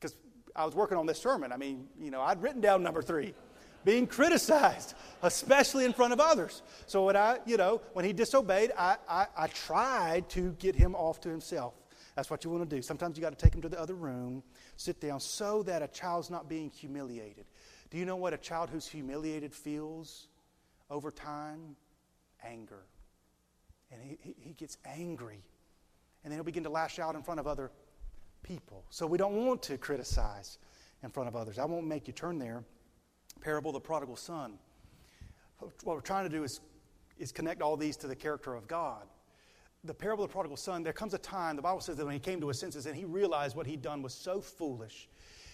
[0.00, 0.16] because
[0.56, 1.52] I was working on this sermon.
[1.52, 3.34] I mean, you know, I'd written down number three
[3.84, 6.62] being criticized, especially in front of others.
[6.86, 10.94] So when I, you know, when he disobeyed, I, I, I tried to get him
[10.94, 11.74] off to himself.
[12.14, 12.82] That's what you want to do.
[12.82, 14.42] Sometimes you got to take him to the other room,
[14.76, 17.46] sit down, so that a child's not being humiliated.
[17.90, 20.28] Do you know what a child who's humiliated feels
[20.90, 21.76] over time?
[22.44, 22.82] Anger.
[23.90, 25.42] And he, he, gets angry.
[26.22, 27.70] And then he'll begin to lash out in front of other
[28.42, 28.84] people.
[28.90, 30.58] So we don't want to criticize
[31.02, 31.58] in front of others.
[31.58, 32.64] I won't make you turn there.
[33.40, 34.58] Parable of the prodigal son.
[35.58, 36.60] What we're trying to do is,
[37.18, 39.06] is connect all these to the character of God.
[39.84, 42.12] The parable of the prodigal son, there comes a time, the Bible says that when
[42.12, 45.08] he came to his senses and he realized what he'd done was so foolish.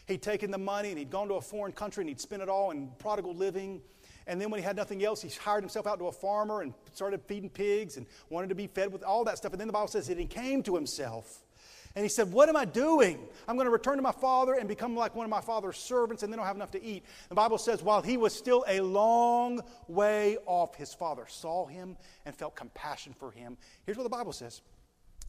[0.07, 2.49] He'd taken the money and he'd gone to a foreign country and he'd spent it
[2.49, 3.83] all in prodigal living.
[4.29, 6.75] And then when he had nothing else, he hired himself out to a farmer and
[6.93, 9.53] started feeding pigs and wanted to be fed with all that stuff.
[9.53, 11.43] And then the Bible says that he came to himself.
[11.97, 13.19] And he said, What am I doing?
[13.49, 16.23] I'm going to return to my father and become like one of my father's servants,
[16.23, 17.05] and then I'll have enough to eat.
[17.31, 21.97] The Bible says, while he was still a long way off, his father saw him
[22.27, 23.57] and felt compassion for him.
[23.87, 24.61] Here's what the Bible says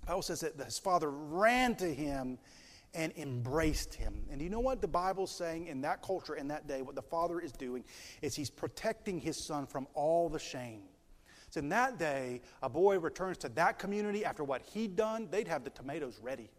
[0.02, 2.38] the Bible says that his father ran to him
[2.94, 4.26] and embraced him.
[4.30, 6.82] And you know what the Bible's saying in that culture, in that day?
[6.82, 7.86] What the father is doing
[8.22, 10.82] is he's protecting his son from all the shame.
[11.50, 15.48] So in that day, a boy returns to that community after what he'd done, they'd
[15.48, 16.50] have the tomatoes ready.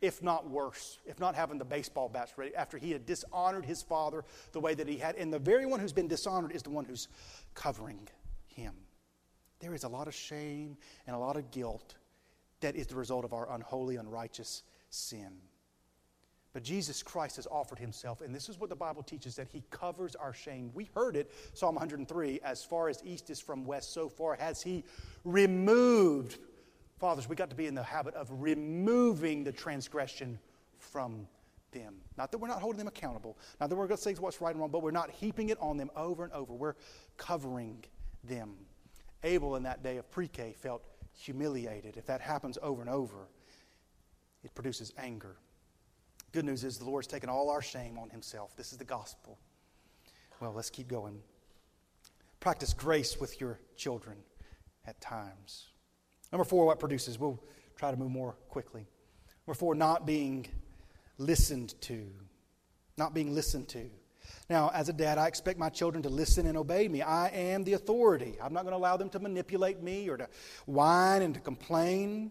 [0.00, 3.82] If not worse, if not having the baseball bats ready, after he had dishonored his
[3.82, 5.16] father the way that he had.
[5.16, 7.08] And the very one who's been dishonored is the one who's
[7.54, 8.08] covering
[8.46, 8.74] him.
[9.60, 11.96] There is a lot of shame and a lot of guilt
[12.60, 15.32] that is the result of our unholy, unrighteous sin.
[16.52, 19.62] But Jesus Christ has offered himself, and this is what the Bible teaches that he
[19.70, 20.72] covers our shame.
[20.74, 24.60] We heard it, Psalm 103, as far as east is from west, so far has
[24.60, 24.82] he
[25.24, 26.38] removed.
[27.00, 30.38] Fathers, we got to be in the habit of removing the transgression
[30.76, 31.26] from
[31.72, 31.94] them.
[32.18, 34.50] Not that we're not holding them accountable, not that we're going to say what's right
[34.50, 36.52] and wrong, but we're not heaping it on them over and over.
[36.52, 36.74] We're
[37.16, 37.82] covering
[38.22, 38.54] them.
[39.24, 41.96] Abel in that day of pre K felt humiliated.
[41.96, 43.28] If that happens over and over,
[44.44, 45.36] it produces anger.
[46.32, 48.54] Good news is the Lord's taken all our shame on himself.
[48.56, 49.38] This is the gospel.
[50.38, 51.22] Well, let's keep going.
[52.40, 54.18] Practice grace with your children
[54.86, 55.69] at times.
[56.32, 57.18] Number four, what produces?
[57.18, 57.42] We'll
[57.76, 58.86] try to move more quickly.
[59.46, 60.46] Number four, not being
[61.18, 62.06] listened to.
[62.96, 63.90] Not being listened to.
[64.48, 67.02] Now, as a dad, I expect my children to listen and obey me.
[67.02, 68.36] I am the authority.
[68.42, 70.28] I'm not going to allow them to manipulate me or to
[70.66, 72.30] whine and to complain.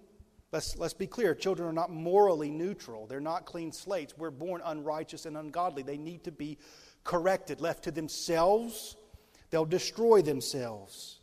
[0.52, 4.18] Let's, let's be clear children are not morally neutral, they're not clean slates.
[4.18, 5.84] We're born unrighteous and ungodly.
[5.84, 6.58] They need to be
[7.04, 7.62] corrected.
[7.62, 8.98] Left to themselves,
[9.50, 11.20] they'll destroy themselves.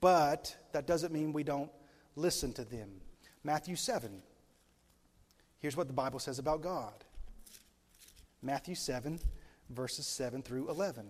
[0.00, 1.70] But that doesn't mean we don't
[2.16, 2.88] listen to them.
[3.42, 4.22] Matthew 7.
[5.58, 7.04] Here's what the Bible says about God
[8.42, 9.18] Matthew 7,
[9.70, 11.06] verses 7 through 11.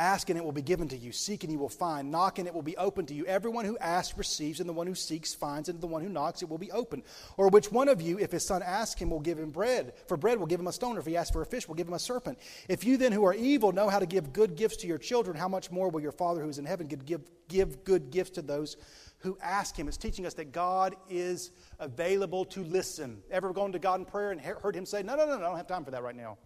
[0.00, 1.12] Ask and it will be given to you.
[1.12, 2.10] Seek and you will find.
[2.10, 3.26] Knock and it will be open to you.
[3.26, 6.40] Everyone who asks receives, and the one who seeks finds, and the one who knocks
[6.40, 7.02] it will be open.
[7.36, 9.92] Or which one of you, if his son asks him, will give him bread?
[10.08, 11.74] For bread will give him a stone, or if he asks for a fish, will
[11.74, 12.38] give him a serpent.
[12.66, 15.36] If you then who are evil know how to give good gifts to your children,
[15.36, 17.04] how much more will your Father who is in heaven give,
[17.48, 18.78] give good gifts to those
[19.18, 19.86] who ask him?
[19.86, 23.18] It's teaching us that God is available to listen.
[23.30, 25.48] Ever gone to God in prayer and heard him say, No, no, no, no I
[25.48, 26.38] don't have time for that right now?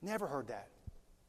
[0.00, 0.68] Never heard that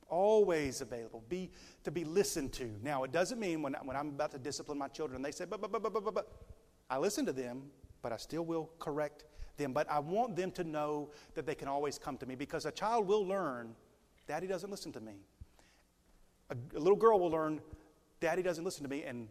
[0.09, 1.51] always available, be,
[1.83, 2.69] to be listened to.
[2.83, 5.61] Now, it doesn't mean when, when I'm about to discipline my children, they say, but,
[5.61, 6.27] but, but, but, but, but,
[6.89, 7.63] I listen to them,
[8.01, 9.25] but I still will correct
[9.57, 9.73] them.
[9.73, 12.71] But I want them to know that they can always come to me because a
[12.71, 13.75] child will learn,
[14.27, 15.13] Daddy doesn't listen to me.
[16.49, 17.61] A, a little girl will learn,
[18.19, 19.27] Daddy doesn't listen to me, and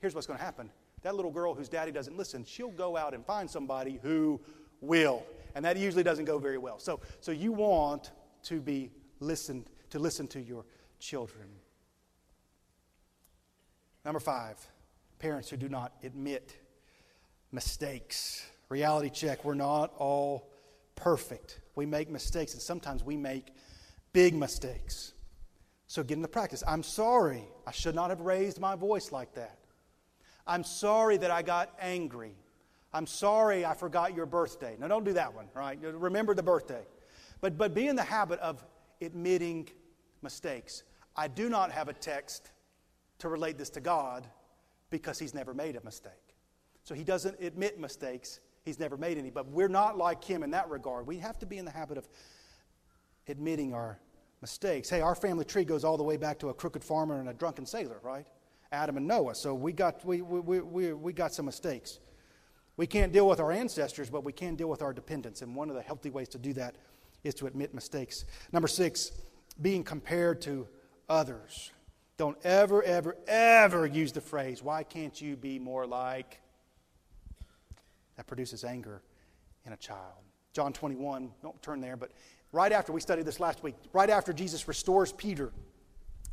[0.00, 0.70] here's what's going to happen.
[1.02, 4.40] That little girl whose daddy doesn't listen, she'll go out and find somebody who
[4.80, 5.24] will.
[5.54, 6.78] And that usually doesn't go very well.
[6.78, 8.12] So, so you want
[8.44, 10.64] to be listened to listen to your
[10.98, 11.48] children.
[14.04, 14.56] Number five,
[15.18, 16.56] parents who do not admit
[17.52, 18.46] mistakes.
[18.68, 20.50] Reality check we're not all
[20.94, 21.60] perfect.
[21.74, 23.52] We make mistakes, and sometimes we make
[24.12, 25.12] big mistakes.
[25.86, 26.62] So get into practice.
[26.66, 27.44] I'm sorry.
[27.66, 29.58] I should not have raised my voice like that.
[30.46, 32.34] I'm sorry that I got angry.
[32.92, 34.76] I'm sorry I forgot your birthday.
[34.78, 35.78] Now, don't do that one, right?
[35.80, 36.82] Remember the birthday.
[37.40, 38.64] But, but be in the habit of
[39.00, 39.68] admitting
[40.22, 40.82] mistakes.
[41.16, 42.50] I do not have a text
[43.18, 44.26] to relate this to God,
[44.90, 46.12] because he's never made a mistake.
[46.84, 48.40] So he doesn't admit mistakes.
[48.64, 49.30] He's never made any.
[49.30, 51.06] But we're not like him in that regard.
[51.06, 52.08] We have to be in the habit of
[53.26, 53.98] admitting our
[54.40, 54.88] mistakes.
[54.88, 57.34] Hey, our family tree goes all the way back to a crooked farmer and a
[57.34, 58.26] drunken sailor, right?
[58.72, 59.34] Adam and Noah.
[59.34, 61.98] So we got, we, we, we, we got some mistakes.
[62.76, 65.42] We can't deal with our ancestors, but we can deal with our dependents.
[65.42, 66.76] And one of the healthy ways to do that
[67.24, 68.24] is to admit mistakes.
[68.52, 69.12] Number six,
[69.60, 70.68] being compared to
[71.08, 71.72] others.
[72.16, 76.40] Don't ever, ever, ever use the phrase, why can't you be more like?
[78.16, 79.02] That produces anger
[79.64, 80.24] in a child.
[80.52, 82.10] John 21, don't turn there, but
[82.50, 85.52] right after we studied this last week, right after Jesus restores Peter,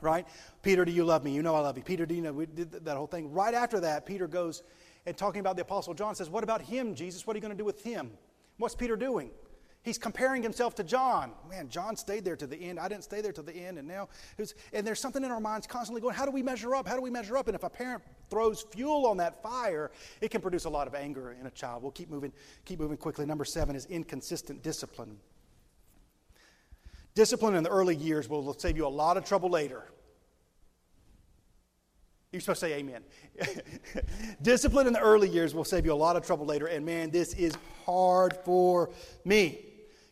[0.01, 0.27] right?
[0.63, 1.31] Peter, do you love me?
[1.31, 1.83] You know I love you.
[1.83, 2.33] Peter, do you know?
[2.33, 3.31] We did that whole thing.
[3.31, 4.63] Right after that, Peter goes
[5.05, 7.27] and talking about the Apostle John says, What about him, Jesus?
[7.27, 8.11] What are you going to do with him?
[8.57, 9.29] What's Peter doing?
[9.85, 11.31] He's comparing himself to John.
[11.47, 12.79] Man, John stayed there to the end.
[12.79, 13.77] I didn't stay there to the end.
[13.77, 14.09] And now,
[14.73, 16.87] and there's something in our minds constantly going, how do we measure up?
[16.87, 17.47] How do we measure up?
[17.47, 20.95] And if a parent throws fuel on that fire, it can produce a lot of
[20.95, 21.83] anger in a child.
[21.83, 22.33] We'll keep moving,
[22.65, 23.27] keep moving quickly.
[23.27, 25.17] Number seven is inconsistent discipline.
[27.13, 29.83] Discipline in the early years will save you a lot of trouble later.
[32.31, 33.03] You're supposed to say amen.
[34.41, 36.65] Discipline in the early years will save you a lot of trouble later.
[36.65, 38.89] And man, this is hard for
[39.23, 39.64] me.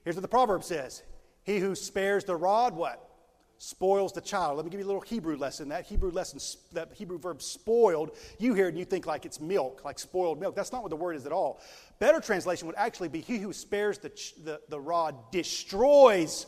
[0.03, 1.03] Here's what the proverb says
[1.43, 3.09] He who spares the rod, what?
[3.57, 4.57] Spoils the child.
[4.57, 5.69] Let me give you a little Hebrew lesson.
[5.69, 6.39] That Hebrew lesson,
[6.73, 10.39] that Hebrew verb spoiled, you hear it and you think like it's milk, like spoiled
[10.39, 10.55] milk.
[10.55, 11.61] That's not what the word is at all.
[11.99, 14.09] Better translation would actually be He who spares the,
[14.43, 16.45] the, the rod destroys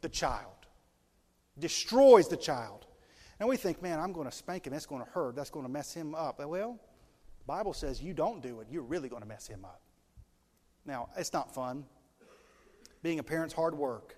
[0.00, 0.50] the child.
[1.58, 2.86] Destroys the child.
[3.38, 4.72] And we think, man, I'm going to spank him.
[4.72, 5.36] That's going to hurt.
[5.36, 6.40] That's going to mess him up.
[6.44, 6.80] Well,
[7.38, 8.68] the Bible says you don't do it.
[8.70, 9.80] You're really going to mess him up.
[10.84, 11.84] Now, it's not fun.
[13.02, 14.16] Being a parent's hard work.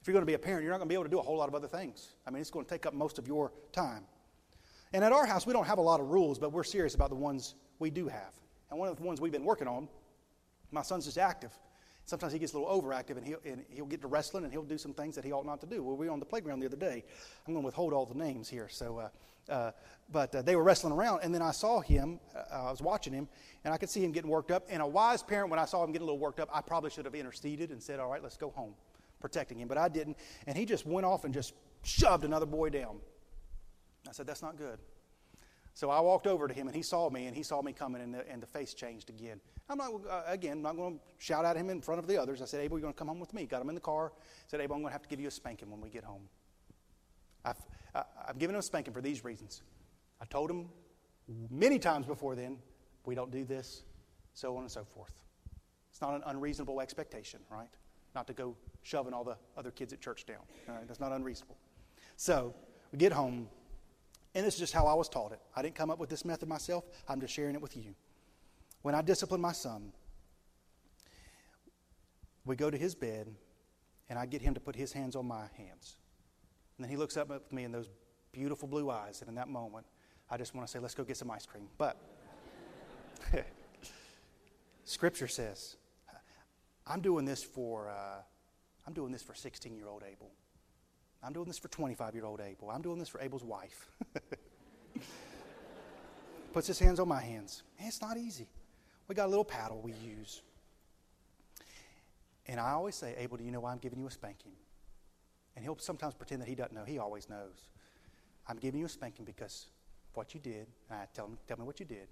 [0.00, 1.18] If you're going to be a parent, you're not going to be able to do
[1.18, 2.14] a whole lot of other things.
[2.26, 4.04] I mean, it's going to take up most of your time.
[4.92, 7.10] And at our house, we don't have a lot of rules, but we're serious about
[7.10, 8.32] the ones we do have.
[8.70, 9.88] And one of the ones we've been working on,
[10.70, 11.52] my son's just active.
[12.08, 14.62] Sometimes he gets a little overactive and he'll, and he'll get to wrestling and he'll
[14.62, 15.82] do some things that he ought not to do.
[15.82, 17.04] Well, we were on the playground the other day.
[17.46, 18.66] I'm going to withhold all the names here.
[18.70, 19.72] So, uh, uh,
[20.10, 22.18] but uh, they were wrestling around, and then I saw him.
[22.34, 23.28] Uh, I was watching him,
[23.62, 24.64] and I could see him getting worked up.
[24.70, 26.88] And a wise parent, when I saw him getting a little worked up, I probably
[26.88, 28.74] should have interceded and said, "All right, let's go home,"
[29.20, 29.68] protecting him.
[29.68, 30.16] But I didn't,
[30.46, 33.00] and he just went off and just shoved another boy down.
[34.08, 34.78] I said, "That's not good."
[35.78, 38.02] So I walked over to him, and he saw me, and he saw me coming,
[38.02, 39.40] and the, and the face changed again.
[39.68, 42.20] I'm not, uh, again, I'm not going to shout at him in front of the
[42.20, 42.42] others.
[42.42, 43.46] I said, Abel, you're going to come home with me.
[43.46, 44.10] Got him in the car.
[44.48, 46.22] said, Abel, I'm going to have to give you a spanking when we get home.
[47.44, 47.64] I've,
[47.94, 49.62] I, I've given him a spanking for these reasons.
[50.20, 50.68] I told him
[51.48, 52.58] many times before then,
[53.06, 53.84] we don't do this,
[54.34, 55.12] so on and so forth.
[55.92, 57.70] It's not an unreasonable expectation, right?
[58.16, 60.42] Not to go shoving all the other kids at church down.
[60.68, 60.88] All right?
[60.88, 61.56] That's not unreasonable.
[62.16, 62.52] So
[62.90, 63.48] we get home,
[64.34, 65.40] and this is just how I was taught it.
[65.56, 67.94] I didn't come up with this method myself, I'm just sharing it with you.
[68.82, 69.92] When I discipline my son,
[72.44, 73.28] we go to his bed,
[74.08, 75.96] and I get him to put his hands on my hands.
[76.76, 77.88] And then he looks up at me in those
[78.32, 79.86] beautiful blue eyes, and in that moment,
[80.30, 81.68] I just want to say, let's go get some ice cream.
[81.76, 81.96] But
[84.84, 85.76] Scripture says,
[86.86, 88.22] I'm doing this for, uh,
[88.86, 90.30] I'm doing this for 16 year old Abel.
[91.22, 92.70] I'm doing this for 25 year old Abel.
[92.70, 93.88] I'm doing this for Abel's wife.
[96.52, 97.62] Puts his hands on my hands.
[97.78, 98.48] It's not easy.
[99.08, 100.42] We got a little paddle we use.
[102.46, 104.52] And I always say, Abel, do you know why I'm giving you a spanking?
[105.54, 106.84] And he'll sometimes pretend that he doesn't know.
[106.84, 107.70] He always knows.
[108.48, 109.66] I'm giving you a spanking because
[110.10, 110.66] of what you did.
[110.88, 112.08] And I tell him, tell me what you did.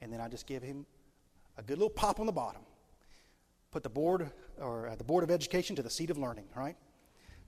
[0.00, 0.86] And then I just give him
[1.56, 2.62] a good little pop on the bottom.
[3.70, 6.76] Put the board or uh, the board of education to the seat of learning, right?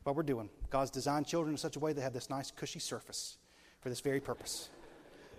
[0.05, 0.49] What we're doing.
[0.71, 3.37] God's designed children in such a way they have this nice cushy surface
[3.81, 4.71] for this very purpose.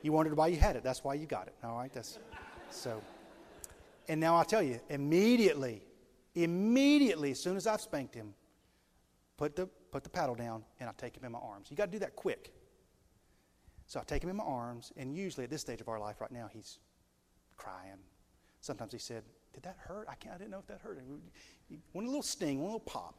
[0.02, 0.84] You wondered why you had it.
[0.84, 1.56] That's why you got it.
[1.64, 1.92] All right.
[1.94, 2.20] That's
[2.70, 3.02] so.
[4.08, 5.84] And now I'll tell you, immediately,
[6.36, 8.34] immediately, as soon as I've spanked him,
[9.38, 11.68] put the put the paddle down and I take him in my arms.
[11.70, 12.54] You got to do that quick.
[13.86, 16.22] So I take him in my arms, and usually at this stage of our life
[16.22, 16.80] right now, he's
[17.58, 17.98] crying.
[18.62, 20.08] Sometimes he said, Did that hurt?
[20.10, 21.02] I, can't, I didn't know if that hurt.
[21.92, 23.16] One little sting, one little pop.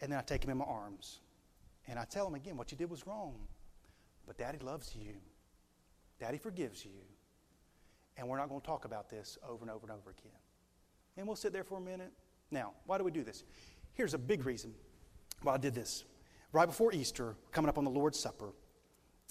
[0.00, 1.20] And then I take him in my arms.
[1.86, 3.34] And I tell him again, What you did was wrong.
[4.26, 5.14] But Daddy loves you.
[6.20, 7.00] Daddy forgives you.
[8.16, 10.32] And we're not going to talk about this over and over and over again.
[11.16, 12.12] And we'll sit there for a minute.
[12.50, 13.44] Now, why do we do this?
[13.94, 14.74] Here's a big reason
[15.42, 16.04] why I did this.
[16.52, 18.52] Right before Easter, coming up on the Lord's Supper,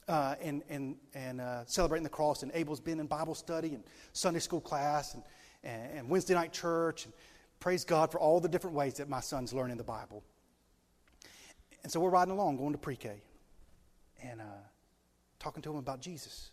[0.07, 2.43] uh, and, and, and uh, celebrating the cross.
[2.43, 5.23] And Abel's been in Bible study and Sunday school class and,
[5.63, 7.05] and, and, Wednesday night church.
[7.05, 7.13] And
[7.59, 10.23] praise God for all the different ways that my son's learning the Bible.
[11.87, 13.21] And so we're riding along, going to pre K,
[14.21, 14.59] and uh,
[15.39, 16.51] talking to him about Jesus.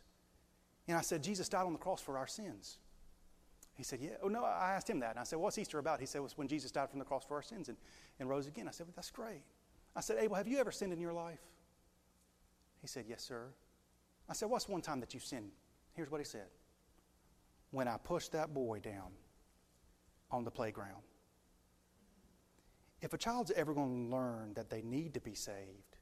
[0.86, 2.78] And I said, Jesus died on the cross for our sins.
[3.74, 4.10] He said, Yeah.
[4.22, 5.10] Oh, no, I asked him that.
[5.10, 5.98] And I said, What's Easter about?
[5.98, 7.76] He said, was when Jesus died from the cross for our sins and,
[8.20, 8.68] and rose again.
[8.68, 9.42] I said, well, That's great.
[9.96, 11.42] I said, Abel, have you ever sinned in your life?
[12.80, 13.46] He said, Yes, sir.
[14.28, 15.50] I said, What's one time that you sinned?
[15.94, 16.46] Here's what he said
[17.72, 19.10] When I pushed that boy down
[20.30, 21.02] on the playground.
[23.00, 25.96] If a child's ever going to learn that they need to be saved,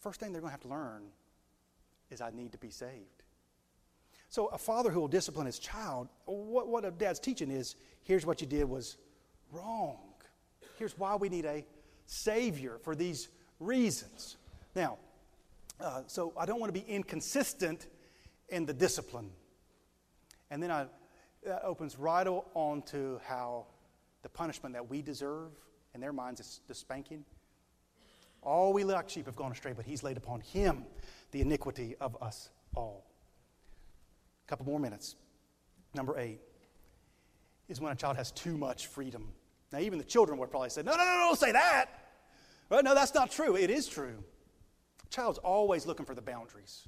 [0.00, 1.04] first thing they're going to have to learn
[2.10, 3.22] is I need to be saved.
[4.28, 8.26] So a father who will discipline his child, what, what a dad's teaching is here's
[8.26, 8.96] what you did was
[9.52, 9.98] wrong.
[10.76, 11.64] Here's why we need a
[12.06, 13.28] savior for these
[13.60, 14.36] reasons.
[14.74, 14.98] Now,
[15.80, 17.86] uh, so I don't want to be inconsistent
[18.48, 19.30] in the discipline.
[20.50, 20.86] And then I,
[21.44, 23.66] that opens right on to how
[24.22, 25.52] the punishment that we deserve,
[25.94, 27.24] in their minds, it's the spanking.
[28.42, 30.84] All we like sheep have gone astray, but he's laid upon him
[31.30, 33.06] the iniquity of us all.
[34.46, 35.16] A couple more minutes.
[35.94, 36.40] Number eight
[37.68, 39.28] is when a child has too much freedom.
[39.72, 41.86] Now, even the children would probably say, No, no, no, don't say that.
[42.70, 42.84] Right?
[42.84, 43.56] No, that's not true.
[43.56, 44.22] It is true.
[45.04, 46.86] A child's always looking for the boundaries.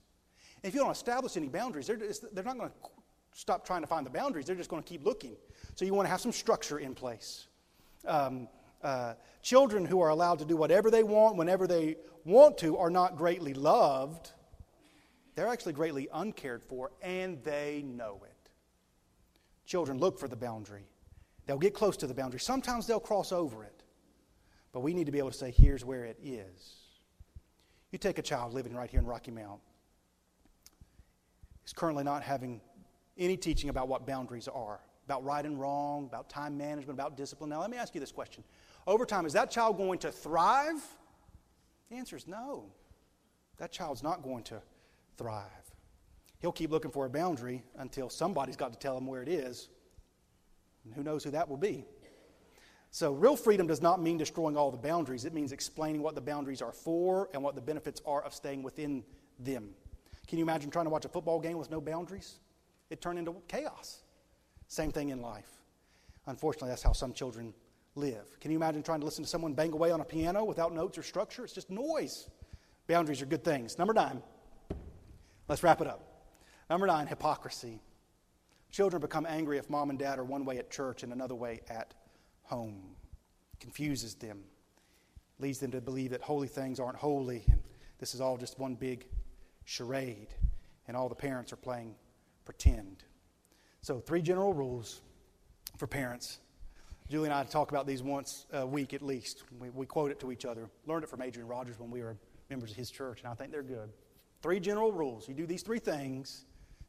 [0.62, 2.76] If you don't establish any boundaries, they're, just, they're not going to
[3.32, 4.46] stop trying to find the boundaries.
[4.46, 5.36] They're just going to keep looking.
[5.74, 7.46] So you want to have some structure in place.
[8.06, 8.48] Um,
[8.82, 12.90] uh, children who are allowed to do whatever they want whenever they want to are
[12.90, 14.32] not greatly loved
[15.36, 18.50] they're actually greatly uncared for, and they know it.
[19.66, 20.88] Children look for the boundary.
[21.44, 22.40] They'll get close to the boundary.
[22.40, 23.84] Sometimes they'll cross over it.
[24.72, 26.76] But we need to be able to say, here's where it is.
[27.92, 29.60] You take a child living right here in Rocky Mount.
[31.62, 32.60] He's currently not having
[33.18, 37.50] any teaching about what boundaries are, about right and wrong, about time management, about discipline.
[37.50, 38.44] Now, let me ask you this question.
[38.86, 40.82] Over time, is that child going to thrive?
[41.90, 42.66] The answer is no.
[43.58, 44.60] That child's not going to
[45.16, 45.44] thrive.
[46.40, 49.68] He'll keep looking for a boundary until somebody's got to tell him where it is.
[50.84, 51.84] And who knows who that will be.
[52.90, 55.24] So, real freedom does not mean destroying all the boundaries.
[55.24, 58.62] It means explaining what the boundaries are for and what the benefits are of staying
[58.62, 59.04] within
[59.38, 59.70] them.
[60.26, 62.38] Can you imagine trying to watch a football game with no boundaries?
[62.90, 64.02] It turned into chaos.
[64.68, 65.50] Same thing in life.
[66.26, 67.54] Unfortunately, that's how some children
[67.94, 68.38] live.
[68.40, 70.98] Can you imagine trying to listen to someone bang away on a piano without notes
[70.98, 71.44] or structure?
[71.44, 72.28] It's just noise.
[72.86, 73.78] Boundaries are good things.
[73.78, 74.22] Number nine,
[75.48, 76.02] Let's wrap it up.
[76.68, 77.80] Number nine, hypocrisy.
[78.72, 81.60] Children become angry if mom and dad are one way at church and another way
[81.68, 81.94] at
[82.42, 82.96] home.
[83.60, 84.42] Confuses them,
[85.38, 87.62] leads them to believe that holy things aren't holy, and
[87.98, 89.06] this is all just one big
[89.64, 90.34] charade,
[90.88, 91.94] and all the parents are playing
[92.44, 93.04] pretend.
[93.86, 95.00] So, three general rules
[95.76, 96.40] for parents.
[97.08, 99.44] Julie and I talk about these once a week at least.
[99.60, 100.68] We, we quote it to each other.
[100.88, 102.16] Learned it from Adrian Rogers when we were
[102.50, 103.90] members of his church, and I think they're good.
[104.42, 105.28] Three general rules.
[105.28, 106.46] You do these three things,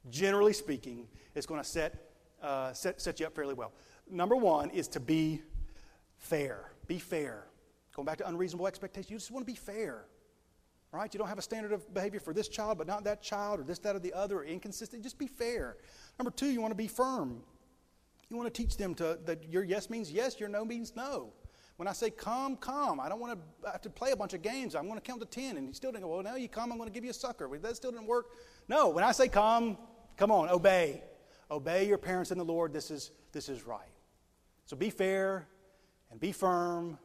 [0.09, 3.73] generally speaking, it's going to set, uh, set, set you up fairly well.
[4.09, 5.43] Number one is to be
[6.17, 6.71] fair.
[6.87, 7.43] Be fair.
[7.95, 10.05] Going back to unreasonable expectations, you just want to be fair.
[10.91, 11.13] Right?
[11.13, 13.63] You don't have a standard of behavior for this child, but not that child, or
[13.63, 15.03] this, that, or the other, or inconsistent.
[15.03, 15.77] Just be fair.
[16.17, 17.41] Number two, you want to be firm.
[18.29, 21.33] You want to teach them to, that your yes means yes, your no means no.
[21.77, 22.99] When I say come, come.
[22.99, 24.75] I don't want to have to play a bunch of games.
[24.75, 25.57] I'm going to count to 10.
[25.57, 27.13] And you still didn't go, well, now you come, I'm going to give you a
[27.13, 27.47] sucker.
[27.57, 28.27] That still didn't work.
[28.67, 29.77] No, when I say come,
[30.17, 31.03] come on, obey.
[31.51, 32.73] Obey your parents in the Lord.
[32.73, 33.91] This is, this is right.
[34.65, 35.47] So be fair
[36.11, 36.97] and be firm.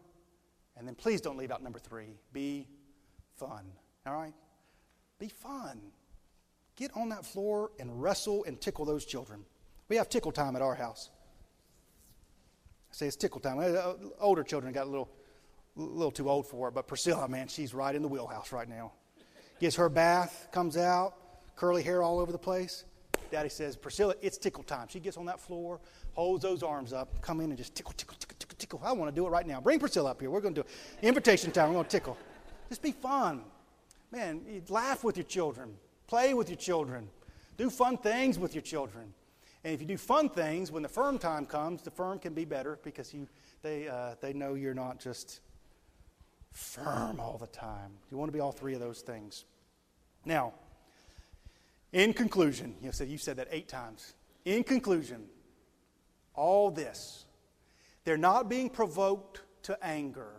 [0.76, 2.66] And then please don't leave out number three be
[3.46, 3.64] fun.
[4.06, 4.34] All right?
[5.18, 5.80] Be fun.
[6.76, 9.44] Get on that floor and wrestle and tickle those children.
[9.88, 11.10] We have tickle time at our house.
[12.90, 13.58] I say it's tickle time.
[13.58, 15.08] Uh, older children got a little,
[15.76, 18.92] little too old for it, but Priscilla, man, she's right in the wheelhouse right now.
[19.60, 21.14] Gets her bath, comes out,
[21.56, 22.84] curly hair all over the place.
[23.30, 24.88] Daddy says, Priscilla, it's tickle time.
[24.88, 25.80] She gets on that floor,
[26.12, 28.80] holds those arms up, come in and just tickle, tickle, tickle, tickle, tickle.
[28.84, 29.60] I want to do it right now.
[29.60, 30.30] Bring Priscilla up here.
[30.30, 31.06] We're going to do it.
[31.06, 31.68] Invitation time.
[31.68, 32.18] We're going to tickle.
[32.72, 33.42] Just be fun.
[34.12, 37.06] Man, laugh with your children, play with your children,
[37.58, 39.12] do fun things with your children.
[39.62, 42.46] And if you do fun things, when the firm time comes, the firm can be
[42.46, 43.28] better because you,
[43.60, 45.40] they, uh, they know you're not just
[46.50, 47.90] firm all the time.
[48.10, 49.44] You want to be all three of those things.
[50.24, 50.54] Now,
[51.92, 54.14] in conclusion, you said you said that eight times.
[54.46, 55.24] In conclusion,
[56.32, 57.26] all this,
[58.06, 60.36] they're not being provoked to anger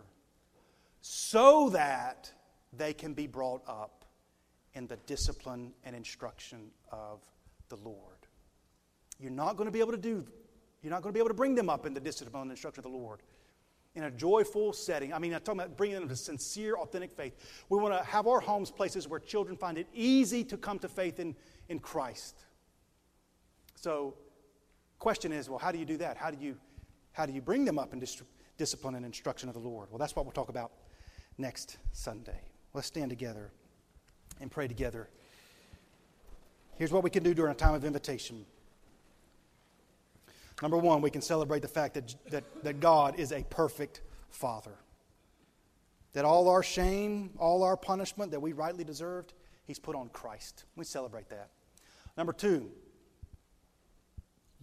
[1.06, 2.32] so that
[2.72, 4.06] they can be brought up
[4.72, 7.20] in the discipline and instruction of
[7.68, 8.16] the Lord.
[9.20, 10.24] You're not going to be able to do,
[10.82, 12.82] you're not going to be able to bring them up in the discipline and instruction
[12.86, 13.20] of the Lord
[13.94, 15.12] in a joyful setting.
[15.12, 17.34] I mean, I'm talking about bringing them to sincere, authentic faith.
[17.68, 20.88] We want to have our homes places where children find it easy to come to
[20.88, 21.36] faith in,
[21.68, 22.34] in Christ.
[23.76, 24.14] So,
[24.98, 26.16] question is, well, how do you do that?
[26.16, 26.56] How do you,
[27.12, 28.22] how do you bring them up in dis-
[28.56, 29.90] discipline and instruction of the Lord?
[29.90, 30.72] Well, that's what we'll talk about
[31.38, 32.40] next Sunday.
[32.72, 33.50] Let's stand together
[34.40, 35.08] and pray together.
[36.76, 38.44] Here's what we can do during a time of invitation.
[40.62, 44.74] Number one, we can celebrate the fact that, that, that God is a perfect Father.
[46.12, 49.34] That all our shame, all our punishment that we rightly deserved,
[49.66, 50.64] He's put on Christ.
[50.76, 51.50] We celebrate that.
[52.16, 52.70] Number two,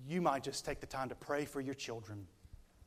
[0.07, 2.27] you might just take the time to pray for your children.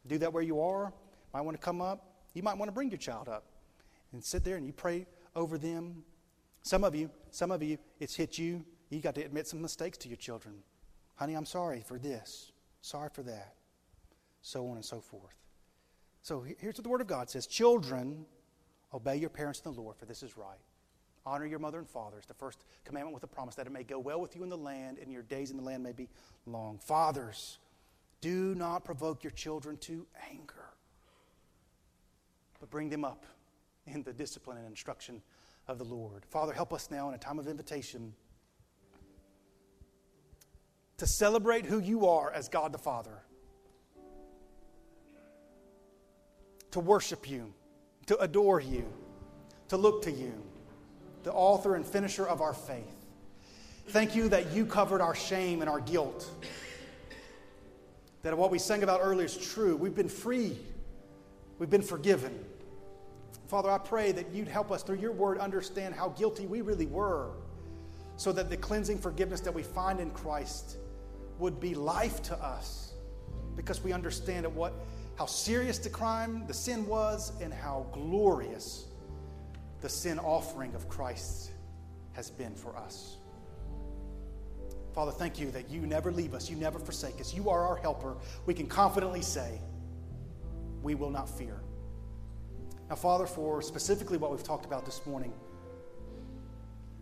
[0.06, 0.92] Do that where you are.
[1.32, 2.14] Might want to come up.
[2.34, 3.44] You might want to bring your child up
[4.14, 5.06] and sit there and you pray
[5.36, 6.04] over them.
[6.62, 8.64] Some of you, some of you, it's hit you.
[8.88, 10.54] You got to admit some mistakes to your children.
[11.16, 12.52] Honey, I'm sorry for this.
[12.80, 13.54] Sorry for that.
[14.40, 15.34] So on and so forth.
[16.22, 18.24] So here's what the Word of God says Children,
[18.94, 20.58] obey your parents in the Lord, for this is right.
[21.26, 23.82] Honor your mother and father is the first commandment with a promise that it may
[23.82, 26.08] go well with you in the land and your days in the land may be
[26.46, 26.78] long.
[26.78, 27.58] Fathers,
[28.20, 30.66] do not provoke your children to anger,
[32.60, 33.24] but bring them up
[33.86, 35.22] in the discipline and instruction
[35.68, 36.24] of the Lord.
[36.26, 38.14] Father, help us now in a time of invitation
[40.98, 43.22] to celebrate who you are as God the Father,
[46.70, 47.52] to worship you,
[48.06, 48.86] to adore you,
[49.68, 50.32] to look to you
[51.24, 53.06] the author and finisher of our faith.
[53.88, 56.30] Thank you that you covered our shame and our guilt.
[58.22, 59.76] That what we sang about earlier is true.
[59.76, 60.58] We've been free,
[61.58, 62.44] we've been forgiven.
[63.54, 66.86] Father, I pray that you'd help us through your word understand how guilty we really
[66.86, 67.30] were,
[68.16, 70.78] so that the cleansing forgiveness that we find in Christ
[71.38, 72.94] would be life to us
[73.54, 74.72] because we understand what,
[75.16, 78.88] how serious the crime, the sin was, and how glorious
[79.82, 81.52] the sin offering of Christ
[82.14, 83.18] has been for us.
[84.94, 87.32] Father, thank you that you never leave us, you never forsake us.
[87.32, 88.16] You are our helper.
[88.46, 89.60] We can confidently say,
[90.82, 91.60] we will not fear.
[92.94, 95.32] Now, Father, for specifically what we've talked about this morning,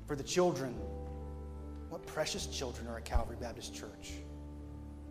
[0.07, 0.75] for the children,
[1.91, 4.15] what precious children are at Calvary Baptist Church.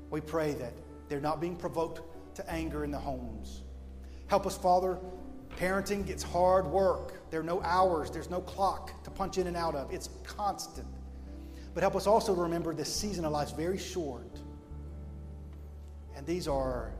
[0.10, 0.74] We pray that
[1.08, 2.02] they're not being provoked
[2.38, 3.62] to anger in the homes.
[4.26, 4.98] Help us, Father,
[5.56, 7.30] Parenting gets hard work.
[7.30, 9.94] There are no hours, there's no clock to punch in and out of.
[9.94, 10.88] It's constant.
[11.76, 14.40] But help us also remember this season of life is very short.
[16.16, 16.92] And these are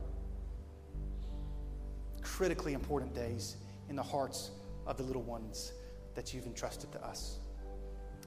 [2.22, 3.56] critically important days
[3.92, 4.52] in the hearts
[4.86, 5.74] of the little ones
[6.14, 7.38] that you've entrusted to us.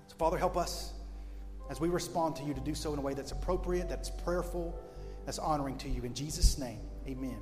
[0.05, 0.93] So, Father, help us
[1.71, 4.79] as we respond to you to do so in a way that's appropriate, that's prayerful,
[5.25, 6.03] that's honoring to you.
[6.03, 7.39] In Jesus' name, amen.